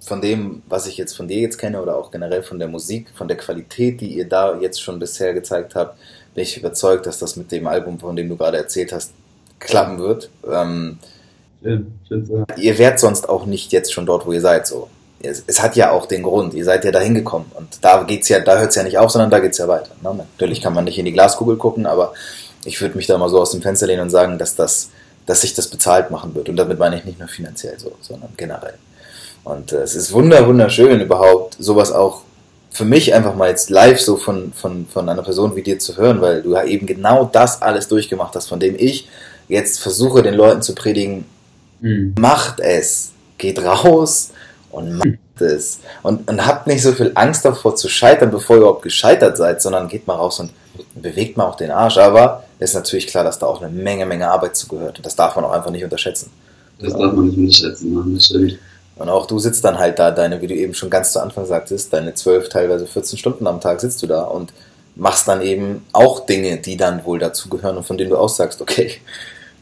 von 0.00 0.20
dem, 0.20 0.62
was 0.68 0.86
ich 0.86 0.96
jetzt 0.96 1.16
von 1.16 1.28
dir 1.28 1.40
jetzt 1.40 1.56
kenne 1.56 1.80
oder 1.80 1.96
auch 1.96 2.10
generell 2.10 2.42
von 2.42 2.58
der 2.58 2.68
Musik, 2.68 3.08
von 3.14 3.26
der 3.26 3.36
Qualität, 3.38 4.00
die 4.00 4.16
ihr 4.16 4.28
da 4.28 4.58
jetzt 4.60 4.80
schon 4.80 4.98
bisher 4.98 5.32
gezeigt 5.32 5.74
habt, 5.74 5.98
bin 6.34 6.42
ich 6.42 6.58
überzeugt, 6.58 7.06
dass 7.06 7.18
das 7.18 7.36
mit 7.36 7.50
dem 7.50 7.66
Album, 7.66 7.98
von 7.98 8.14
dem 8.14 8.28
du 8.28 8.36
gerade 8.36 8.58
erzählt 8.58 8.92
hast, 8.92 9.12
klappen 9.58 9.98
wird. 9.98 10.30
Ähm, 10.48 10.98
so. 11.62 12.44
Ihr 12.58 12.78
wärt 12.78 13.00
sonst 13.00 13.28
auch 13.28 13.46
nicht 13.46 13.72
jetzt 13.72 13.92
schon 13.92 14.04
dort, 14.04 14.26
wo 14.26 14.32
ihr 14.32 14.42
seid. 14.42 14.66
So, 14.66 14.90
es, 15.24 15.42
es 15.46 15.62
hat 15.62 15.76
ja 15.76 15.90
auch 15.90 16.06
den 16.06 16.22
Grund. 16.22 16.54
Ihr 16.54 16.64
seid 16.64 16.84
ja 16.84 16.92
da 16.92 17.00
hingekommen 17.00 17.50
und 17.54 17.78
da 17.80 18.02
geht's 18.02 18.28
ja, 18.28 18.40
da 18.40 18.58
hört's 18.58 18.74
ja 18.74 18.82
nicht 18.82 18.98
auf, 18.98 19.10
sondern 19.10 19.30
da 19.30 19.40
geht's 19.40 19.58
ja 19.58 19.68
weiter. 19.68 19.90
Ne? 20.02 20.14
Natürlich 20.14 20.60
kann 20.60 20.74
man 20.74 20.84
nicht 20.84 20.98
in 20.98 21.04
die 21.04 21.12
Glaskugel 21.12 21.56
gucken, 21.56 21.86
aber 21.86 22.12
ich 22.64 22.80
würde 22.80 22.96
mich 22.96 23.06
da 23.06 23.18
mal 23.18 23.28
so 23.28 23.40
aus 23.40 23.50
dem 23.50 23.62
Fenster 23.62 23.86
lehnen 23.86 24.02
und 24.02 24.10
sagen, 24.10 24.38
dass 24.38 24.56
das 24.56 24.90
dass 25.26 25.40
sich 25.40 25.54
das 25.54 25.68
bezahlt 25.68 26.10
machen 26.10 26.34
wird. 26.34 26.48
Und 26.48 26.56
damit 26.56 26.78
meine 26.78 26.96
ich 26.96 27.04
nicht 27.04 27.18
nur 27.18 27.28
finanziell 27.28 27.78
so, 27.78 27.92
sondern 28.00 28.30
generell. 28.36 28.74
Und 29.42 29.72
äh, 29.72 29.82
es 29.82 29.94
ist 29.94 30.12
wunder, 30.12 30.46
wunderschön 30.46 31.00
überhaupt, 31.00 31.56
sowas 31.58 31.92
auch 31.92 32.22
für 32.70 32.84
mich 32.84 33.14
einfach 33.14 33.34
mal 33.34 33.50
jetzt 33.50 33.70
live 33.70 34.00
so 34.00 34.16
von, 34.16 34.52
von, 34.52 34.86
von 34.92 35.08
einer 35.08 35.22
Person 35.22 35.54
wie 35.54 35.62
dir 35.62 35.78
zu 35.78 35.96
hören, 35.96 36.20
weil 36.20 36.42
du 36.42 36.54
ja 36.54 36.64
eben 36.64 36.86
genau 36.86 37.24
das 37.24 37.62
alles 37.62 37.86
durchgemacht 37.88 38.34
hast, 38.34 38.48
von 38.48 38.58
dem 38.58 38.74
ich 38.76 39.08
jetzt 39.48 39.80
versuche, 39.80 40.22
den 40.22 40.34
Leuten 40.34 40.62
zu 40.62 40.74
predigen, 40.74 41.24
mhm. 41.80 42.14
macht 42.18 42.58
es, 42.60 43.12
geht 43.38 43.62
raus 43.62 44.30
und 44.74 44.96
macht 44.98 45.40
es. 45.40 45.80
Und, 46.02 46.28
und 46.28 46.46
habt 46.46 46.66
nicht 46.66 46.82
so 46.82 46.92
viel 46.92 47.12
Angst 47.14 47.44
davor 47.44 47.76
zu 47.76 47.88
scheitern, 47.88 48.30
bevor 48.30 48.56
ihr 48.56 48.60
überhaupt 48.60 48.82
gescheitert 48.82 49.36
seid, 49.36 49.62
sondern 49.62 49.88
geht 49.88 50.06
mal 50.06 50.16
raus 50.16 50.40
und 50.40 50.50
bewegt 50.94 51.36
mal 51.36 51.46
auch 51.46 51.56
den 51.56 51.70
Arsch. 51.70 51.98
Aber 51.98 52.44
ist 52.58 52.74
natürlich 52.74 53.06
klar, 53.06 53.24
dass 53.24 53.38
da 53.38 53.46
auch 53.46 53.62
eine 53.62 53.70
Menge, 53.70 54.06
Menge 54.06 54.30
Arbeit 54.30 54.56
zugehört. 54.56 54.98
Und 54.98 55.06
das 55.06 55.16
darf 55.16 55.36
man 55.36 55.44
auch 55.44 55.52
einfach 55.52 55.70
nicht 55.70 55.84
unterschätzen. 55.84 56.30
Das 56.78 56.92
darf 56.92 57.12
man 57.12 57.26
nicht 57.26 57.38
unterschätzen, 57.38 57.94
Mann, 57.94 58.14
das 58.14 58.26
stimmt. 58.26 58.58
Und 58.96 59.08
auch 59.08 59.26
du 59.26 59.38
sitzt 59.38 59.64
dann 59.64 59.78
halt 59.78 59.98
da, 59.98 60.10
deine, 60.10 60.40
wie 60.40 60.46
du 60.46 60.54
eben 60.54 60.74
schon 60.74 60.90
ganz 60.90 61.12
zu 61.12 61.20
Anfang 61.20 61.46
sagtest, 61.46 61.92
deine 61.92 62.14
12, 62.14 62.48
teilweise 62.48 62.86
14 62.86 63.18
Stunden 63.18 63.46
am 63.46 63.60
Tag 63.60 63.80
sitzt 63.80 64.02
du 64.02 64.06
da 64.06 64.22
und 64.22 64.52
machst 64.94 65.26
dann 65.26 65.42
eben 65.42 65.84
auch 65.92 66.26
Dinge, 66.26 66.58
die 66.58 66.76
dann 66.76 67.04
wohl 67.04 67.18
dazugehören 67.18 67.76
und 67.76 67.84
von 67.84 67.98
denen 67.98 68.10
du 68.10 68.16
auch 68.16 68.28
sagst, 68.28 68.60
okay, 68.60 68.92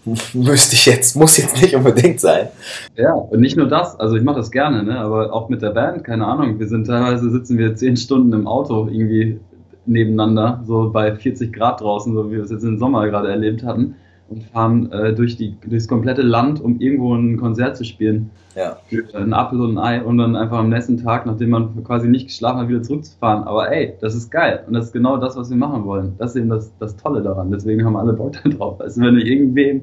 müsste 0.04 0.74
ich 0.74 0.86
jetzt, 0.86 1.16
muss 1.16 1.36
jetzt 1.36 1.60
nicht 1.62 1.76
unbedingt 1.76 2.20
sein. 2.20 2.48
Ja, 2.96 3.12
und 3.14 3.40
nicht 3.40 3.56
nur 3.56 3.68
das, 3.68 3.98
also 4.00 4.16
ich 4.16 4.22
mache 4.22 4.36
das 4.36 4.50
gerne, 4.50 4.82
ne, 4.82 4.98
aber 4.98 5.32
auch 5.32 5.48
mit 5.48 5.62
der 5.62 5.70
Band, 5.70 6.04
keine 6.04 6.26
Ahnung, 6.26 6.58
wir 6.58 6.68
sind 6.68 6.86
teilweise 6.86 7.30
sitzen 7.30 7.58
wir 7.58 7.74
10 7.74 7.96
Stunden 7.96 8.32
im 8.32 8.46
Auto 8.46 8.88
irgendwie 8.90 9.38
nebeneinander, 9.86 10.62
so 10.66 10.90
bei 10.90 11.14
40 11.14 11.52
Grad 11.52 11.80
draußen, 11.80 12.14
so 12.14 12.30
wie 12.30 12.36
wir 12.36 12.44
es 12.44 12.50
jetzt 12.50 12.64
im 12.64 12.78
Sommer 12.78 13.06
gerade 13.08 13.28
erlebt 13.28 13.64
hatten. 13.64 13.96
Und 14.32 14.44
fahren 14.44 14.90
äh, 14.92 15.14
durch 15.14 15.36
die, 15.36 15.56
durchs 15.68 15.88
komplette 15.88 16.22
Land, 16.22 16.60
um 16.60 16.80
irgendwo 16.80 17.14
ein 17.14 17.36
Konzert 17.36 17.76
zu 17.76 17.84
spielen. 17.84 18.30
Ja. 18.56 18.76
Für 18.86 19.18
ein 19.18 19.32
Apfel 19.32 19.60
und 19.60 19.78
ein 19.78 19.78
Ei 19.78 20.02
und 20.02 20.18
dann 20.18 20.36
einfach 20.36 20.58
am 20.58 20.68
nächsten 20.68 20.98
Tag, 20.98 21.24
nachdem 21.26 21.50
man 21.50 21.84
quasi 21.84 22.08
nicht 22.08 22.26
geschlafen 22.26 22.60
hat, 22.60 22.68
wieder 22.68 22.82
zurückzufahren. 22.82 23.44
Aber 23.44 23.70
ey, 23.70 23.94
das 24.00 24.14
ist 24.14 24.30
geil. 24.30 24.62
Und 24.66 24.74
das 24.74 24.86
ist 24.86 24.92
genau 24.92 25.16
das, 25.16 25.36
was 25.36 25.50
wir 25.50 25.56
machen 25.56 25.84
wollen. 25.84 26.14
Das 26.18 26.30
ist 26.30 26.36
eben 26.36 26.50
das, 26.50 26.72
das 26.78 26.96
Tolle 26.96 27.22
daran. 27.22 27.50
Deswegen 27.50 27.84
haben 27.84 27.96
alle 27.96 28.12
Bock 28.12 28.32
da 28.44 28.50
drauf. 28.50 28.80
Also 28.80 29.00
wenn 29.00 29.16
ich 29.16 29.26
irgendwem, 29.26 29.82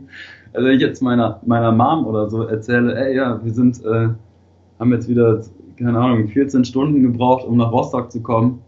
also 0.54 0.68
wenn 0.68 0.76
ich 0.76 0.82
jetzt 0.82 1.02
meiner, 1.02 1.40
meiner 1.46 1.72
Mom 1.72 2.06
oder 2.06 2.30
so 2.30 2.44
erzähle, 2.44 2.96
ey, 2.96 3.16
ja, 3.16 3.40
wir 3.44 3.54
sind, 3.54 3.84
äh, 3.86 4.10
haben 4.80 4.92
jetzt 4.92 5.10
wieder, 5.10 5.42
keine 5.78 5.98
Ahnung, 5.98 6.28
14 6.28 6.66
Stunden 6.66 7.02
gebraucht, 7.02 7.46
um 7.48 7.58
nach 7.58 7.72
Rostock 7.72 8.12
zu 8.12 8.22
kommen 8.22 8.62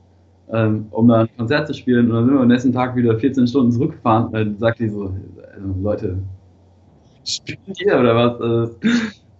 ähm, 0.51 0.87
um 0.91 1.07
da 1.07 1.21
ein 1.21 1.29
Konzert 1.37 1.67
zu 1.67 1.73
spielen. 1.73 2.07
Und 2.07 2.15
dann 2.15 2.25
sind 2.25 2.33
wir 2.35 2.41
am 2.41 2.47
nächsten 2.47 2.73
Tag 2.73 2.95
wieder 2.95 3.17
14 3.17 3.47
Stunden 3.47 3.71
zurückgefahren. 3.71 4.31
Dann 4.31 4.57
sagt 4.57 4.79
die 4.79 4.89
so, 4.89 5.13
also 5.61 5.81
Leute, 5.81 6.17
spielt 7.23 7.81
ihr 7.81 7.99
oder 7.99 8.15
was? 8.15 8.41
Also, 8.41 8.75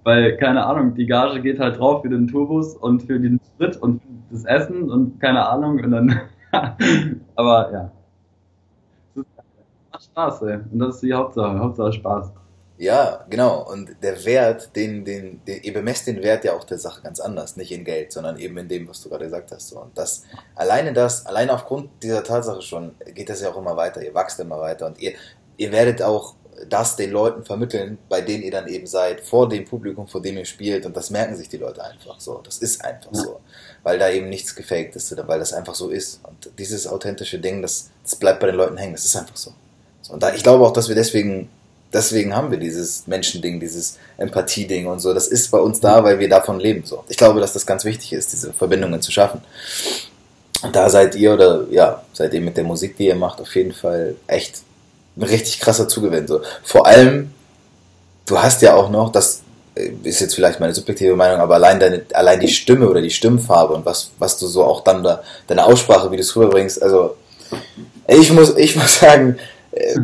weil, 0.04 0.38
keine 0.38 0.66
Ahnung, 0.66 0.96
die 0.96 1.06
Gage 1.06 1.42
geht 1.42 1.60
halt 1.60 1.80
drauf 1.80 2.02
für 2.02 2.10
den 2.10 2.28
Tourbus 2.28 2.76
und 2.76 3.04
für 3.04 3.20
den 3.20 3.40
Sprit 3.54 3.78
und 3.78 4.02
das 4.32 4.46
Essen 4.46 4.90
und 4.90 5.20
keine 5.20 5.48
Ahnung. 5.48 5.80
Und 5.84 5.92
dann, 5.92 6.22
aber 7.36 7.72
ja. 7.72 7.92
Macht 9.92 10.04
Spaß, 10.04 10.42
ey. 10.44 10.60
Und 10.72 10.80
das 10.80 10.96
ist 10.96 11.04
die 11.04 11.14
Hauptsache. 11.14 11.60
Hauptsache 11.60 11.94
Spaß. 11.94 12.32
Ja, 12.78 13.26
genau. 13.30 13.70
Und 13.72 13.96
der 14.02 14.26
Wert, 14.26 14.76
den, 14.76 15.06
den, 15.06 15.46
den, 15.46 15.62
ihr 15.62 15.72
bemesst 15.72 16.08
den 16.08 16.24
Wert 16.24 16.46
ja 16.46 16.54
auch 16.54 16.64
der 16.64 16.80
Sache 16.80 17.04
ganz 17.04 17.20
anders. 17.20 17.56
Nicht 17.56 17.72
in 17.72 17.84
Geld, 17.86 18.12
sondern 18.12 18.40
eben 18.40 18.58
in 18.58 18.68
dem, 18.68 18.90
was 18.90 19.04
du 19.04 19.10
gerade 19.10 19.26
gesagt 19.26 19.52
hast. 19.52 19.72
Und 19.74 19.96
das, 19.96 20.24
alleine 20.56 20.92
das, 20.92 21.28
alleine 21.28 21.54
aufgrund 21.54 21.92
dieser 22.02 22.24
Tatsache 22.24 22.64
schon, 22.64 22.96
geht 23.14 23.30
das 23.30 23.42
ja 23.42 23.52
auch 23.52 23.58
immer 23.58 23.78
weiter. 23.78 24.02
Ihr 24.04 24.16
wachst 24.16 24.40
immer 24.40 24.60
weiter 24.60 24.88
und 24.88 25.00
ihr, 25.00 25.14
ihr 25.62 25.72
werdet 25.72 26.02
auch 26.02 26.34
das 26.70 26.96
den 26.96 27.12
Leuten 27.12 27.44
vermitteln, 27.44 27.98
bei 28.10 28.22
denen 28.22 28.44
ihr 28.44 28.52
dann 28.52 28.68
eben 28.68 28.88
seid, 28.88 29.22
vor 29.22 29.48
dem 29.48 29.66
Publikum, 29.66 30.08
vor 30.08 30.22
dem 30.22 30.38
ihr 30.38 30.46
spielt. 30.46 30.86
Und 30.86 30.98
das 30.98 31.10
merken 31.10 31.36
sich 31.36 31.50
die 31.50 31.58
Leute 31.58 31.84
einfach 31.84 32.20
so. 32.20 32.42
Das 32.44 32.58
ist 32.58 32.84
einfach 32.84 33.12
ja. 33.14 33.22
so. 33.22 33.40
Weil 33.84 34.00
da 34.00 34.10
eben 34.10 34.30
nichts 34.30 34.56
gefaked 34.56 34.96
ist 34.96 35.12
oder 35.12 35.28
weil 35.28 35.40
das 35.40 35.54
einfach 35.54 35.76
so 35.76 35.90
ist. 35.90 36.20
Und 36.24 36.52
dieses 36.58 36.88
authentische 36.88 37.40
Ding, 37.40 37.62
das, 37.62 37.90
das 38.04 38.16
bleibt 38.16 38.40
bei 38.40 38.48
den 38.48 38.56
Leuten 38.56 38.78
hängen. 38.78 38.94
Das 38.94 39.06
ist 39.06 39.16
einfach 39.16 39.38
so. 39.38 39.52
so 40.02 40.14
und 40.14 40.22
da, 40.22 40.34
ich 40.34 40.44
glaube 40.44 40.66
auch, 40.66 40.74
dass 40.74 40.88
wir 40.88 40.96
deswegen 40.96 41.50
deswegen 41.94 42.36
haben 42.36 42.52
wir 42.52 42.58
dieses 42.58 43.06
Menschending, 43.08 43.60
dieses 43.60 43.98
Empathie-Ding 44.18 44.88
und 44.88 45.00
so. 45.00 45.14
Das 45.14 45.28
ist 45.28 45.52
bei 45.52 45.60
uns 45.60 45.80
da, 45.80 46.04
weil 46.04 46.20
wir 46.20 46.30
davon 46.30 46.60
leben. 46.60 46.86
So. 46.86 47.04
Ich 47.10 47.18
glaube, 47.18 47.40
dass 47.40 47.54
das 47.54 47.66
ganz 47.66 47.84
wichtig 47.86 48.14
ist, 48.14 48.32
diese 48.32 48.54
Verbindungen 48.54 49.02
zu 49.02 49.12
schaffen. 49.12 49.42
Und 50.64 50.76
da 50.76 50.90
seid 50.90 51.16
ihr 51.16 51.34
oder 51.34 51.68
ja, 51.70 52.04
seid 52.14 52.34
ihr 52.34 52.42
mit 52.42 52.56
der 52.56 52.64
Musik, 52.64 52.96
die 52.96 53.08
ihr 53.08 53.16
macht, 53.16 53.42
auf 53.42 53.56
jeden 53.56 53.74
Fall 53.74 54.16
echt 54.28 54.62
ein 55.18 55.24
richtig 55.24 55.60
krasser 55.60 55.88
Zugewinn. 55.88 56.28
So. 56.28 56.42
Vor 56.64 56.88
allem, 56.88 57.32
du 58.26 58.38
hast 58.40 58.62
ja 58.62 58.76
auch 58.76 58.90
noch, 58.90 59.12
das 59.12 59.42
ist 60.04 60.20
jetzt 60.20 60.36
vielleicht 60.36 60.60
meine 60.60 60.74
subjektive 60.74 61.16
Meinung, 61.16 61.40
aber 61.40 61.56
allein 61.56 61.80
deine, 61.80 62.02
allein 62.14 62.40
die 62.40 62.50
Stimme 62.50 62.90
oder 62.90 63.02
die 63.02 63.10
Stimmfarbe 63.10 63.74
und 63.74 63.86
was, 63.86 64.12
was 64.20 64.38
du 64.38 64.48
so 64.48 64.64
auch 64.64 64.84
dann 64.84 65.04
da, 65.04 65.24
deine 65.48 65.66
Aussprache, 65.66 66.12
wie 66.12 66.18
du 66.18 66.22
es 66.22 66.36
rüberbringst, 66.36 66.82
also 66.82 67.16
ich 68.08 68.32
muss, 68.32 68.58
ich 68.58 68.76
muss 68.76 69.00
sagen, 69.00 69.38
äh, 69.72 69.98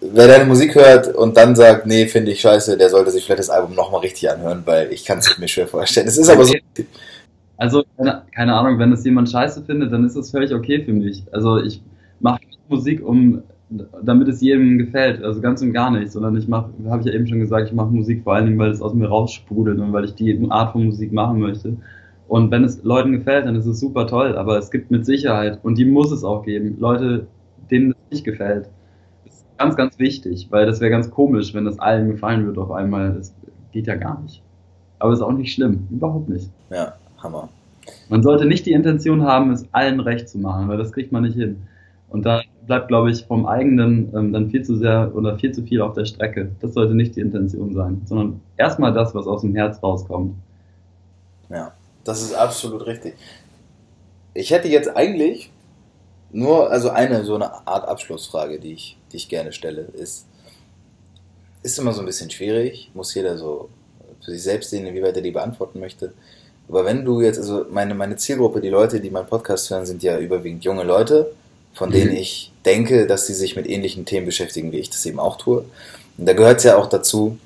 wer 0.00 0.28
deine 0.28 0.44
Musik 0.44 0.74
hört 0.74 1.14
und 1.14 1.36
dann 1.36 1.56
sagt, 1.56 1.86
nee, 1.86 2.06
finde 2.06 2.32
ich 2.32 2.40
scheiße, 2.40 2.76
der 2.76 2.90
sollte 2.90 3.10
sich 3.10 3.24
vielleicht 3.24 3.40
das 3.40 3.50
Album 3.50 3.74
nochmal 3.74 4.00
richtig 4.00 4.30
anhören, 4.30 4.62
weil 4.66 4.92
ich 4.92 5.04
kann 5.04 5.18
es 5.18 5.38
mir 5.38 5.48
schwer 5.48 5.66
vorstellen. 5.66 6.06
Es 6.06 6.18
ist 6.18 6.28
aber 6.28 6.44
so. 6.44 6.54
Also, 7.56 7.84
keine 8.34 8.54
Ahnung, 8.54 8.78
wenn 8.78 8.92
es 8.92 9.04
jemand 9.04 9.30
scheiße 9.30 9.62
findet, 9.64 9.92
dann 9.92 10.04
ist 10.04 10.16
das 10.16 10.30
völlig 10.30 10.52
okay 10.52 10.84
für 10.84 10.92
mich. 10.92 11.22
Also 11.30 11.58
ich 11.58 11.80
mache 12.20 12.40
Musik, 12.68 13.06
um 13.06 13.42
damit 14.02 14.28
es 14.28 14.40
jedem 14.40 14.78
gefällt, 14.78 15.22
also 15.22 15.40
ganz 15.40 15.62
und 15.62 15.72
gar 15.72 15.90
nicht, 15.90 16.12
sondern 16.12 16.36
ich 16.36 16.48
mache, 16.48 16.70
habe 16.88 17.00
ich 17.00 17.06
ja 17.06 17.12
eben 17.12 17.26
schon 17.26 17.40
gesagt, 17.40 17.68
ich 17.68 17.74
mache 17.74 17.90
Musik 17.90 18.22
vor 18.22 18.34
allen 18.34 18.46
Dingen, 18.46 18.58
weil 18.58 18.70
es 18.70 18.82
aus 18.82 18.94
mir 18.94 19.08
raussprudelt 19.08 19.78
und 19.78 19.92
weil 19.92 20.04
ich 20.04 20.14
die 20.14 20.46
Art 20.50 20.72
von 20.72 20.84
Musik 20.86 21.12
machen 21.12 21.40
möchte. 21.40 21.76
Und 22.28 22.50
wenn 22.50 22.64
es 22.64 22.82
Leuten 22.82 23.12
gefällt, 23.12 23.46
dann 23.46 23.54
ist 23.54 23.66
es 23.66 23.80
super 23.80 24.06
toll, 24.06 24.36
aber 24.36 24.58
es 24.58 24.70
gibt 24.70 24.90
mit 24.90 25.04
Sicherheit, 25.04 25.58
und 25.62 25.76
die 25.78 25.84
muss 25.84 26.10
es 26.10 26.24
auch 26.24 26.42
geben, 26.44 26.76
Leute, 26.78 27.26
denen 27.70 27.90
es 27.92 27.96
nicht 28.10 28.24
gefällt 28.24 28.68
ganz, 29.58 29.76
ganz 29.76 29.98
wichtig, 29.98 30.48
weil 30.50 30.66
das 30.66 30.80
wäre 30.80 30.90
ganz 30.90 31.10
komisch, 31.10 31.54
wenn 31.54 31.64
das 31.64 31.78
allen 31.78 32.08
gefallen 32.10 32.44
würde 32.44 32.60
auf 32.60 32.70
einmal. 32.70 33.14
Das 33.14 33.34
geht 33.72 33.86
ja 33.86 33.96
gar 33.96 34.20
nicht. 34.22 34.42
Aber 34.98 35.12
ist 35.12 35.20
auch 35.20 35.32
nicht 35.32 35.52
schlimm, 35.52 35.86
überhaupt 35.90 36.28
nicht. 36.28 36.50
Ja, 36.70 36.94
Hammer. 37.18 37.48
Man 38.08 38.22
sollte 38.22 38.46
nicht 38.46 38.64
die 38.66 38.72
Intention 38.72 39.22
haben, 39.22 39.50
es 39.50 39.66
allen 39.72 40.00
recht 40.00 40.28
zu 40.28 40.38
machen, 40.38 40.68
weil 40.68 40.78
das 40.78 40.92
kriegt 40.92 41.12
man 41.12 41.22
nicht 41.22 41.34
hin. 41.34 41.62
Und 42.08 42.24
da 42.24 42.40
bleibt, 42.66 42.88
glaube 42.88 43.10
ich, 43.10 43.24
vom 43.24 43.46
eigenen 43.46 44.14
ähm, 44.14 44.32
dann 44.32 44.50
viel 44.50 44.62
zu 44.64 44.76
sehr 44.76 45.12
oder 45.14 45.38
viel 45.38 45.52
zu 45.52 45.62
viel 45.62 45.80
auf 45.80 45.94
der 45.94 46.04
Strecke. 46.04 46.50
Das 46.60 46.74
sollte 46.74 46.94
nicht 46.94 47.16
die 47.16 47.20
Intention 47.20 47.74
sein, 47.74 48.02
sondern 48.06 48.40
erstmal 48.56 48.92
das, 48.92 49.14
was 49.14 49.26
aus 49.26 49.42
dem 49.42 49.54
Herz 49.54 49.82
rauskommt. 49.82 50.34
Ja, 51.50 51.72
das 52.04 52.22
ist 52.22 52.34
absolut 52.34 52.86
richtig. 52.86 53.14
Ich 54.32 54.50
hätte 54.50 54.68
jetzt 54.68 54.96
eigentlich 54.96 55.50
nur, 56.32 56.70
also 56.70 56.90
eine 56.90 57.24
so 57.24 57.36
eine 57.36 57.66
Art 57.66 57.86
Abschlussfrage, 57.86 58.58
die 58.58 58.72
ich 58.72 58.98
die 59.14 59.18
ich 59.18 59.28
gerne 59.28 59.52
stelle, 59.52 59.82
ist, 59.92 60.26
ist 61.62 61.78
immer 61.78 61.92
so 61.92 62.00
ein 62.00 62.06
bisschen 62.06 62.30
schwierig, 62.30 62.90
muss 62.94 63.14
jeder 63.14 63.38
so 63.38 63.70
für 64.20 64.32
sich 64.32 64.42
selbst 64.42 64.70
sehen, 64.70 64.86
inwieweit 64.86 65.16
er 65.16 65.22
die 65.22 65.30
beantworten 65.30 65.78
möchte. 65.78 66.12
Aber 66.68 66.84
wenn 66.84 67.04
du 67.04 67.20
jetzt, 67.20 67.38
also 67.38 67.64
meine, 67.70 67.94
meine 67.94 68.16
Zielgruppe, 68.16 68.60
die 68.60 68.70
Leute, 68.70 69.00
die 69.00 69.10
meinen 69.10 69.28
Podcast 69.28 69.70
hören, 69.70 69.86
sind 69.86 70.02
ja 70.02 70.18
überwiegend 70.18 70.64
junge 70.64 70.82
Leute, 70.82 71.30
von 71.74 71.90
mhm. 71.90 71.94
denen 71.94 72.16
ich 72.16 72.52
denke, 72.64 73.06
dass 73.06 73.26
sie 73.26 73.34
sich 73.34 73.56
mit 73.56 73.68
ähnlichen 73.68 74.04
Themen 74.06 74.26
beschäftigen, 74.26 74.72
wie 74.72 74.78
ich 74.78 74.90
das 74.90 75.04
eben 75.04 75.20
auch 75.20 75.36
tue. 75.36 75.64
Und 76.16 76.26
da 76.26 76.32
gehört 76.32 76.58
es 76.58 76.64
ja 76.64 76.76
auch 76.76 76.86
dazu, 76.86 77.38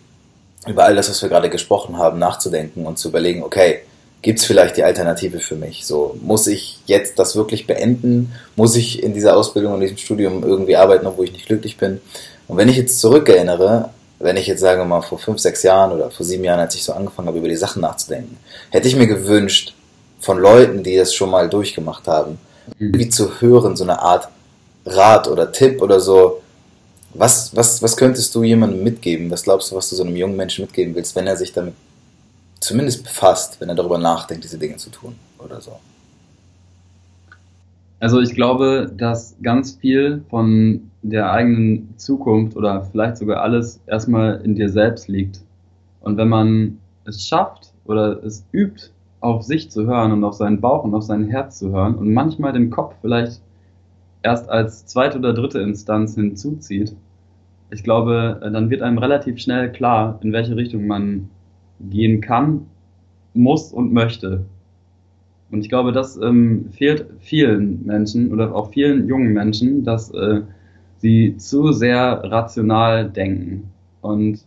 über 0.66 0.84
all 0.84 0.94
das, 0.94 1.08
was 1.08 1.22
wir 1.22 1.28
gerade 1.28 1.50
gesprochen 1.50 1.96
haben, 1.96 2.18
nachzudenken 2.18 2.86
und 2.86 2.98
zu 2.98 3.08
überlegen, 3.08 3.42
okay, 3.42 3.80
gibt 4.22 4.40
es 4.40 4.44
vielleicht 4.44 4.76
die 4.76 4.84
Alternative 4.84 5.40
für 5.40 5.54
mich? 5.54 5.86
So, 5.86 6.16
muss 6.20 6.46
ich 6.46 6.78
jetzt 6.86 7.18
das 7.18 7.36
wirklich 7.36 7.66
beenden? 7.66 8.32
Muss 8.56 8.76
ich 8.76 9.02
in 9.02 9.14
dieser 9.14 9.36
Ausbildung, 9.36 9.74
in 9.74 9.80
diesem 9.80 9.96
Studium 9.96 10.42
irgendwie 10.42 10.76
arbeiten, 10.76 11.06
obwohl 11.06 11.26
ich 11.26 11.32
nicht 11.32 11.46
glücklich 11.46 11.76
bin? 11.76 12.00
Und 12.48 12.56
wenn 12.56 12.68
ich 12.68 12.76
jetzt 12.76 13.00
zurückerinnere, 13.00 13.90
wenn 14.18 14.36
ich 14.36 14.48
jetzt 14.48 14.60
sage 14.60 14.84
mal 14.84 15.02
vor 15.02 15.18
fünf, 15.18 15.38
sechs 15.38 15.62
Jahren 15.62 15.92
oder 15.92 16.10
vor 16.10 16.26
sieben 16.26 16.42
Jahren, 16.42 16.60
als 16.60 16.74
ich 16.74 16.82
so 16.82 16.92
angefangen 16.92 17.28
habe, 17.28 17.38
über 17.38 17.48
die 17.48 17.56
Sachen 17.56 17.82
nachzudenken, 17.82 18.36
hätte 18.70 18.88
ich 18.88 18.96
mir 18.96 19.06
gewünscht, 19.06 19.74
von 20.20 20.38
Leuten, 20.38 20.82
die 20.82 20.96
das 20.96 21.14
schon 21.14 21.30
mal 21.30 21.48
durchgemacht 21.48 22.08
haben, 22.08 22.32
mhm. 22.32 22.47
Wie 22.78 23.08
zu 23.08 23.40
hören, 23.40 23.76
so 23.76 23.84
eine 23.84 24.00
Art 24.00 24.28
Rat 24.86 25.28
oder 25.28 25.52
Tipp 25.52 25.82
oder 25.82 26.00
so. 26.00 26.42
Was, 27.14 27.54
was, 27.56 27.82
was 27.82 27.96
könntest 27.96 28.34
du 28.34 28.42
jemandem 28.42 28.82
mitgeben? 28.82 29.30
Was 29.30 29.42
glaubst 29.42 29.70
du, 29.70 29.76
was 29.76 29.90
du 29.90 29.96
so 29.96 30.04
einem 30.04 30.16
jungen 30.16 30.36
Menschen 30.36 30.64
mitgeben 30.64 30.94
willst, 30.94 31.16
wenn 31.16 31.26
er 31.26 31.36
sich 31.36 31.52
damit 31.52 31.74
zumindest 32.60 33.04
befasst, 33.04 33.60
wenn 33.60 33.68
er 33.68 33.74
darüber 33.74 33.98
nachdenkt, 33.98 34.44
diese 34.44 34.58
Dinge 34.58 34.76
zu 34.76 34.90
tun 34.90 35.14
oder 35.38 35.60
so. 35.60 35.72
Also 38.00 38.20
ich 38.20 38.34
glaube, 38.34 38.92
dass 38.96 39.34
ganz 39.42 39.72
viel 39.72 40.22
von 40.30 40.90
der 41.02 41.32
eigenen 41.32 41.94
Zukunft 41.96 42.56
oder 42.56 42.84
vielleicht 42.84 43.16
sogar 43.16 43.42
alles 43.42 43.80
erstmal 43.86 44.40
in 44.42 44.54
dir 44.54 44.68
selbst 44.68 45.08
liegt. 45.08 45.40
Und 46.00 46.16
wenn 46.16 46.28
man 46.28 46.78
es 47.04 47.26
schafft 47.26 47.72
oder 47.86 48.22
es 48.22 48.44
übt, 48.52 48.90
auf 49.20 49.42
sich 49.42 49.70
zu 49.70 49.86
hören 49.86 50.12
und 50.12 50.24
auf 50.24 50.34
seinen 50.34 50.60
Bauch 50.60 50.84
und 50.84 50.94
auf 50.94 51.02
sein 51.02 51.28
Herz 51.28 51.58
zu 51.58 51.70
hören 51.70 51.96
und 51.96 52.12
manchmal 52.12 52.52
den 52.52 52.70
Kopf 52.70 52.94
vielleicht 53.00 53.40
erst 54.22 54.48
als 54.48 54.86
zweite 54.86 55.18
oder 55.18 55.32
dritte 55.32 55.60
Instanz 55.60 56.14
hinzuzieht, 56.14 56.94
ich 57.70 57.82
glaube, 57.82 58.40
dann 58.42 58.70
wird 58.70 58.82
einem 58.82 58.98
relativ 58.98 59.38
schnell 59.38 59.70
klar, 59.70 60.18
in 60.22 60.32
welche 60.32 60.56
Richtung 60.56 60.86
man 60.86 61.28
gehen 61.80 62.20
kann, 62.20 62.66
muss 63.34 63.72
und 63.72 63.92
möchte. 63.92 64.44
Und 65.50 65.60
ich 65.60 65.68
glaube, 65.68 65.92
das 65.92 66.16
ähm, 66.20 66.66
fehlt 66.70 67.06
vielen 67.20 67.84
Menschen 67.86 68.32
oder 68.32 68.54
auch 68.54 68.70
vielen 68.70 69.06
jungen 69.06 69.32
Menschen, 69.32 69.84
dass 69.84 70.10
äh, 70.12 70.42
sie 70.98 71.36
zu 71.36 71.72
sehr 71.72 72.22
rational 72.24 73.08
denken 73.08 73.70
und 74.00 74.44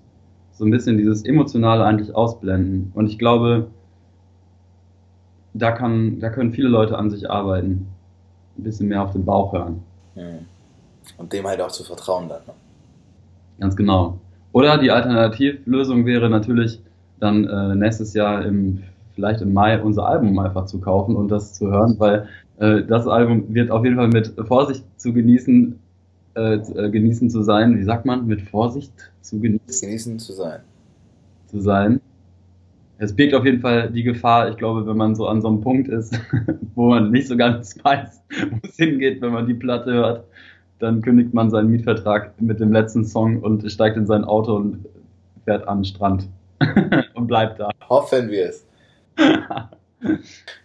so 0.52 0.66
ein 0.66 0.72
bisschen 0.72 0.98
dieses 0.98 1.24
Emotionale 1.24 1.84
eigentlich 1.86 2.14
ausblenden. 2.14 2.92
Und 2.94 3.08
ich 3.08 3.18
glaube, 3.18 3.68
da, 5.54 5.72
kann, 5.72 6.20
da 6.20 6.30
können 6.30 6.54
viele 6.54 6.68
Leute 6.68 6.98
an 6.98 7.10
sich 7.10 7.30
arbeiten. 7.30 7.88
Ein 8.58 8.64
bisschen 8.64 8.88
mehr 8.88 9.04
auf 9.04 9.12
den 9.12 9.26
Bauch 9.26 9.54
hören. 9.54 9.84
Hm. 10.16 10.46
Und 11.18 11.34
dem 11.34 11.48
halt 11.48 11.62
auch 11.62 11.72
zu 11.72 11.84
vertrauen 11.84 12.30
dann. 12.30 12.42
Ne? 12.46 12.54
Ganz 13.60 13.76
genau. 13.76 14.20
Oder 14.52 14.78
die 14.78 14.92
Alternativlösung 14.92 16.06
wäre 16.06 16.30
natürlich, 16.30 16.82
dann 17.20 17.48
äh, 17.48 17.76
nächstes 17.76 18.14
Jahr 18.14 18.44
im 18.44 18.84
vielleicht 19.14 19.42
im 19.42 19.54
Mai 19.54 19.82
unser 19.82 20.08
Album 20.08 20.38
einfach 20.40 20.66
zu 20.66 20.80
kaufen 20.80 21.16
und 21.16 21.30
das 21.30 21.54
zu 21.54 21.70
hören, 21.70 21.96
weil 22.00 22.28
äh, 22.60 22.84
das 22.84 23.08
Album 23.08 23.54
wird 23.54 23.72
auf 23.72 23.84
jeden 23.84 23.98
Fall 23.98 24.08
mit 24.08 24.34
Vorsicht 24.48 24.84
zu 24.98 25.14
genießen, 25.14 25.80
äh, 26.36 26.56
äh, 26.56 26.90
genießen 26.90 27.30
zu 27.30 27.44
sein. 27.44 27.78
Wie 27.78 27.84
sagt 27.84 28.06
man? 28.06 28.26
Mit 28.26 28.42
Vorsicht 28.42 28.92
zu 29.22 29.40
genießen. 29.40 29.88
Genießen 29.88 30.20
zu 30.20 30.34
sein. 30.34 30.62
Zu 31.48 31.60
sein. 31.60 32.02
Es 33.02 33.16
birgt 33.16 33.34
auf 33.34 33.46
jeden 33.46 33.62
Fall 33.62 33.90
die 33.90 34.04
Gefahr, 34.04 34.50
ich 34.52 34.58
glaube, 34.58 34.86
wenn 34.86 34.96
man 34.96 35.16
so 35.16 35.26
an 35.26 35.42
so 35.42 35.48
einem 35.48 35.62
Punkt 35.62 35.88
ist, 35.88 36.14
wo 36.76 36.90
man 36.90 37.10
nicht 37.10 37.28
so 37.28 37.36
ganz 37.36 37.76
weiß, 37.84 38.22
wo 38.52 38.60
es 38.62 38.76
hingeht, 38.76 39.22
wenn 39.22 39.34
man 39.34 39.48
die 39.48 39.56
Platte 39.56 39.92
hört, 39.92 40.26
dann 40.78 41.02
kündigt 41.02 41.34
man 41.34 41.50
seinen 41.50 41.72
Mietvertrag 41.72 42.40
mit 42.40 42.60
dem 42.60 42.72
letzten 42.72 43.04
Song 43.04 43.42
und 43.42 43.70
steigt 43.72 43.98
in 43.98 44.06
sein 44.06 44.24
Auto 44.24 44.56
und 44.56 44.86
fährt 45.46 45.68
an 45.68 45.80
den 45.80 45.86
Strand 45.86 46.28
und 47.16 47.26
bleibt 47.26 47.60
da. 47.60 47.72
Hoffen 47.90 48.30
wir 48.30 48.50
es. 48.50 48.68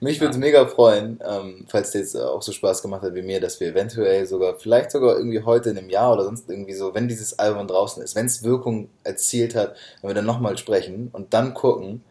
Mich 0.00 0.20
würde 0.20 0.32
es 0.32 0.38
mega 0.38 0.66
freuen, 0.66 1.18
ähm, 1.26 1.64
falls 1.68 1.92
dir 1.92 2.00
jetzt 2.00 2.16
auch 2.16 2.42
so 2.42 2.52
Spaß 2.52 2.82
gemacht 2.82 3.00
hat 3.00 3.14
wie 3.14 3.22
mir, 3.22 3.40
dass 3.40 3.60
wir 3.60 3.68
eventuell 3.68 4.26
sogar, 4.26 4.56
vielleicht 4.58 4.90
sogar 4.90 5.16
irgendwie 5.16 5.42
heute 5.42 5.70
in 5.70 5.78
einem 5.78 5.88
Jahr 5.88 6.12
oder 6.12 6.24
sonst 6.24 6.50
irgendwie 6.50 6.74
so, 6.74 6.94
wenn 6.94 7.08
dieses 7.08 7.38
Album 7.38 7.66
draußen 7.66 8.02
ist, 8.02 8.14
wenn 8.14 8.26
es 8.26 8.44
Wirkung 8.44 8.90
erzielt 9.04 9.54
hat, 9.54 9.74
wenn 10.02 10.10
wir 10.10 10.14
dann 10.14 10.26
nochmal 10.26 10.58
sprechen 10.58 11.08
und 11.12 11.32
dann 11.32 11.54
gucken. 11.54 12.02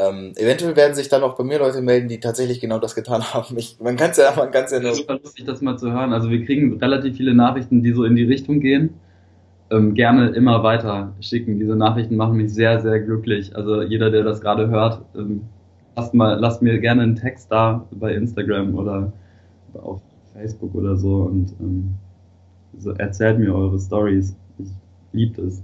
Ähm, 0.00 0.32
eventuell 0.36 0.76
werden 0.76 0.94
sich 0.94 1.08
dann 1.08 1.22
auch 1.22 1.34
bei 1.34 1.44
mir 1.44 1.58
Leute 1.58 1.82
melden, 1.82 2.08
die 2.08 2.20
tatsächlich 2.20 2.60
genau 2.60 2.78
das 2.78 2.94
getan 2.94 3.22
haben. 3.34 3.58
Ich, 3.58 3.78
man 3.80 3.96
kann 3.96 4.10
es 4.10 4.16
ja, 4.16 4.32
man 4.34 4.50
kann's 4.50 4.72
ja 4.72 4.80
nur. 4.80 4.94
Super 4.94 5.18
lustig, 5.22 5.44
das 5.44 5.60
mal 5.60 5.76
zu 5.76 5.92
hören. 5.92 6.12
Also 6.12 6.30
wir 6.30 6.44
kriegen 6.44 6.78
relativ 6.78 7.16
viele 7.16 7.34
Nachrichten, 7.34 7.82
die 7.82 7.92
so 7.92 8.04
in 8.04 8.16
die 8.16 8.24
Richtung 8.24 8.60
gehen. 8.60 8.94
Ähm, 9.70 9.94
gerne 9.94 10.30
immer 10.30 10.62
weiter 10.62 11.12
schicken. 11.20 11.60
Diese 11.60 11.76
Nachrichten 11.76 12.16
machen 12.16 12.36
mich 12.36 12.52
sehr, 12.52 12.80
sehr 12.80 13.00
glücklich. 13.00 13.54
Also 13.54 13.82
jeder, 13.82 14.10
der 14.10 14.24
das 14.24 14.40
gerade 14.40 14.68
hört, 14.68 15.02
ähm, 15.14 15.42
lasst, 15.96 16.14
mal, 16.14 16.38
lasst 16.40 16.62
mir 16.62 16.78
gerne 16.78 17.02
einen 17.02 17.16
Text 17.16 17.52
da 17.52 17.86
bei 17.90 18.14
Instagram 18.14 18.74
oder 18.74 19.12
auf 19.74 20.00
Facebook 20.32 20.74
oder 20.74 20.96
so 20.96 21.22
und 21.22 21.52
ähm, 21.60 21.94
so 22.78 22.90
erzählt 22.92 23.38
mir 23.38 23.54
eure 23.54 23.78
Stories. 23.78 24.34
Ich 24.58 24.70
liebe 25.12 25.42
es. 25.42 25.62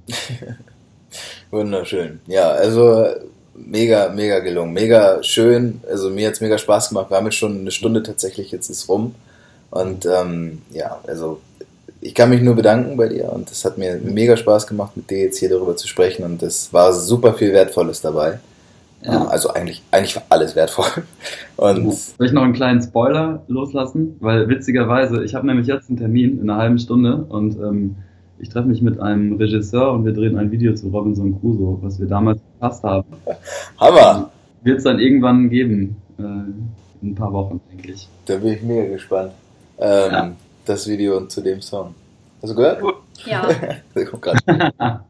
Wunderschön. 1.51 2.21
Ja, 2.27 2.51
also 2.51 3.07
mega, 3.57 4.09
mega 4.11 4.41
gelungen. 4.41 4.73
Mega 4.73 5.23
schön. 5.23 5.81
Also 5.89 6.11
mir 6.11 6.29
hat 6.29 6.35
es 6.35 6.41
mega 6.41 6.59
Spaß 6.59 6.91
gemacht. 6.91 7.11
Wir 7.11 7.17
haben 7.17 7.27
jetzt 7.27 7.37
schon 7.37 7.61
eine 7.61 7.71
Stunde 7.71 8.03
tatsächlich, 8.03 8.51
jetzt 8.53 8.69
ist 8.71 8.89
rum. 8.89 9.15
Und 9.71 10.07
ähm, 10.07 10.63
ja, 10.71 10.99
also 11.07 11.41
ich 12.01 12.15
kann 12.15 12.31
mich 12.31 12.43
nur 12.43 12.55
bedanken 12.55 12.97
bei 12.97 13.09
dir 13.09 13.33
und 13.33 13.51
es 13.51 13.65
hat 13.65 13.79
mir 13.79 14.01
mega 14.03 14.37
Spaß 14.37 14.67
gemacht, 14.67 14.97
mit 14.97 15.11
dir 15.11 15.23
jetzt 15.23 15.39
hier 15.39 15.49
darüber 15.49 15.77
zu 15.77 15.89
sprechen 15.89 16.25
und 16.25 16.43
es 16.43 16.73
war 16.73 16.93
super 16.93 17.35
viel 17.35 17.53
Wertvolles 17.53 18.01
dabei. 18.01 18.39
Ja. 19.03 19.27
Also 19.27 19.51
eigentlich, 19.51 19.83
eigentlich 19.91 20.17
war 20.17 20.25
alles 20.31 20.57
wertvoll. 20.57 20.87
Und 21.57 21.95
Soll 21.95 22.27
ich 22.27 22.33
noch 22.33 22.43
einen 22.43 22.55
kleinen 22.55 22.83
Spoiler 22.83 23.43
loslassen? 23.47 24.17
Weil 24.21 24.49
witzigerweise, 24.49 25.23
ich 25.23 25.35
habe 25.35 25.47
nämlich 25.47 25.67
jetzt 25.69 25.89
einen 25.89 25.99
Termin 25.99 26.41
in 26.41 26.51
einer 26.51 26.59
halben 26.59 26.79
Stunde 26.79 27.25
und 27.29 27.57
ähm, 27.57 27.97
ich 28.39 28.49
treffe 28.49 28.69
mich 28.69 28.83
mit 28.83 29.01
einem 29.01 29.37
Regisseur 29.37 29.93
und 29.93 30.05
wir 30.05 30.13
drehen 30.13 30.37
ein 30.37 30.51
Video 30.51 30.75
zu 30.75 30.89
Robinson 30.89 31.39
Crusoe, 31.41 31.79
was 31.83 31.99
wir 31.99 32.07
damals 32.07 32.41
verpasst 32.59 32.85
haben. 32.85 33.09
Hammer! 33.79 34.31
Wird 34.63 34.79
es 34.79 34.85
dann 34.85 34.99
irgendwann 34.99 35.49
geben, 35.49 35.97
äh, 36.19 36.23
in 36.23 36.71
ein 37.03 37.15
paar 37.15 37.33
Wochen, 37.33 37.61
denke 37.71 37.93
ich. 37.93 38.09
Da 38.27 38.37
bin 38.37 38.55
ich 38.55 38.63
mega 38.63 38.93
gespannt. 38.93 39.33
Ähm, 39.79 40.13
ja. 40.13 40.33
Das 40.65 40.87
Video 40.89 41.27
zu 41.27 41.41
dem 41.41 41.61
Song. 41.61 41.95
Hast 42.43 42.51
du 42.51 42.57
gehört? 42.57 42.83
Ja. 43.25 43.49
Der 43.95 44.05
kommt 44.05 44.23
gerade. 44.23 44.73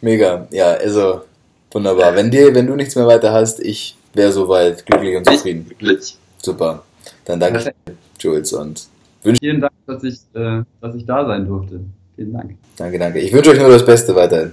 mega, 0.00 0.46
ja, 0.50 0.72
also 0.74 1.22
Wunderbar. 1.70 2.14
Wenn 2.14 2.30
dir, 2.30 2.54
wenn 2.54 2.66
du 2.66 2.74
nichts 2.74 2.96
mehr 2.96 3.06
weiter 3.06 3.32
hast, 3.32 3.60
ich 3.60 3.96
wäre 4.14 4.32
soweit 4.32 4.86
glücklich 4.86 5.16
und 5.16 5.28
zufrieden. 5.28 5.66
Glücklich. 5.66 6.16
Super. 6.42 6.82
Dann 7.24 7.40
danke 7.40 7.58
ich 7.58 7.64
dir, 7.64 7.96
Jules, 8.18 8.52
und 8.52 8.86
wünsche 9.28 9.40
Vielen 9.40 9.60
Dank, 9.60 9.72
dass 9.86 10.02
ich, 10.02 10.18
äh, 10.34 10.62
dass 10.80 10.94
ich 10.94 11.06
da 11.06 11.26
sein 11.26 11.46
durfte. 11.46 11.80
Vielen 12.16 12.32
Dank. 12.32 12.56
Danke, 12.76 12.98
danke. 12.98 13.20
Ich 13.20 13.32
wünsche 13.32 13.50
euch 13.50 13.58
nur 13.58 13.68
das 13.68 13.84
Beste 13.84 14.14
weiterhin. 14.14 14.52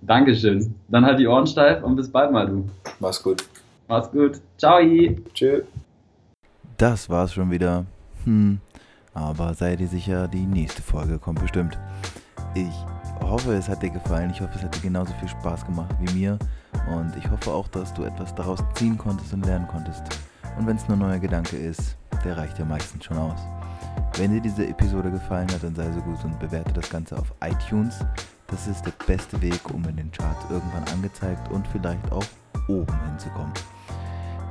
Dankeschön. 0.00 0.74
Dann 0.88 1.04
halt 1.04 1.18
die 1.20 1.26
Ohren 1.26 1.46
steif 1.46 1.82
und 1.84 1.94
bis 1.94 2.10
bald 2.10 2.32
mal, 2.32 2.46
du. 2.46 2.68
Mach's 2.98 3.22
gut. 3.22 3.44
Mach's 3.86 4.10
gut. 4.10 4.40
Ciao. 4.58 4.80
Tschö. 5.32 5.62
Das 6.76 7.08
war's 7.08 7.32
schon 7.32 7.50
wieder. 7.50 7.84
Hm. 8.24 8.58
Aber 9.14 9.54
seid 9.54 9.80
ihr 9.80 9.88
sicher, 9.88 10.26
die 10.26 10.46
nächste 10.46 10.82
Folge 10.82 11.18
kommt 11.18 11.40
bestimmt. 11.40 11.78
Ich 12.54 12.74
hoffe, 13.22 13.52
es 13.52 13.68
hat 13.68 13.82
dir 13.82 13.90
gefallen. 13.90 14.30
Ich 14.34 14.40
hoffe, 14.40 14.52
es 14.56 14.64
hat 14.64 14.74
dir 14.74 14.80
genauso 14.80 15.12
viel 15.20 15.28
Spaß 15.28 15.66
gemacht 15.66 15.94
wie 16.00 16.18
mir. 16.18 16.38
Und 16.90 17.14
ich 17.16 17.30
hoffe 17.30 17.50
auch, 17.50 17.68
dass 17.68 17.94
du 17.94 18.02
etwas 18.02 18.34
daraus 18.34 18.60
ziehen 18.74 18.98
konntest 18.98 19.32
und 19.32 19.46
lernen 19.46 19.68
konntest. 19.68 20.02
Und 20.58 20.66
wenn 20.66 20.76
es 20.76 20.88
nur 20.88 20.96
ein 20.96 21.00
neuer 21.00 21.18
Gedanke 21.18 21.56
ist, 21.56 21.96
der 22.24 22.36
reicht 22.36 22.58
ja 22.58 22.64
meistens 22.64 23.04
schon 23.04 23.18
aus. 23.18 23.40
Wenn 24.16 24.32
dir 24.32 24.40
diese 24.40 24.66
Episode 24.66 25.10
gefallen 25.10 25.50
hat, 25.52 25.62
dann 25.62 25.74
sei 25.74 25.90
so 25.92 26.00
gut 26.00 26.22
und 26.24 26.38
bewerte 26.38 26.72
das 26.72 26.90
Ganze 26.90 27.18
auf 27.18 27.32
iTunes. 27.42 28.04
Das 28.48 28.66
ist 28.66 28.84
der 28.84 28.92
beste 29.06 29.40
Weg, 29.40 29.60
um 29.72 29.82
in 29.88 29.96
den 29.96 30.12
Charts 30.12 30.44
irgendwann 30.50 30.84
angezeigt 30.92 31.50
und 31.50 31.66
vielleicht 31.68 32.12
auch 32.12 32.24
oben 32.68 32.94
hinzukommen. 33.08 33.52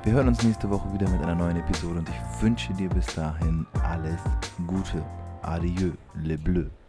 Wir 0.03 0.13
hören 0.13 0.29
uns 0.29 0.41
nächste 0.41 0.67
Woche 0.69 0.91
wieder 0.91 1.07
mit 1.09 1.21
einer 1.21 1.35
neuen 1.35 1.57
Episode 1.57 1.99
und 1.99 2.09
ich 2.09 2.41
wünsche 2.41 2.73
dir 2.73 2.89
bis 2.89 3.05
dahin 3.13 3.67
alles 3.83 4.19
Gute. 4.65 5.03
Adieu, 5.43 5.91
le 6.15 6.37
bleu. 6.37 6.80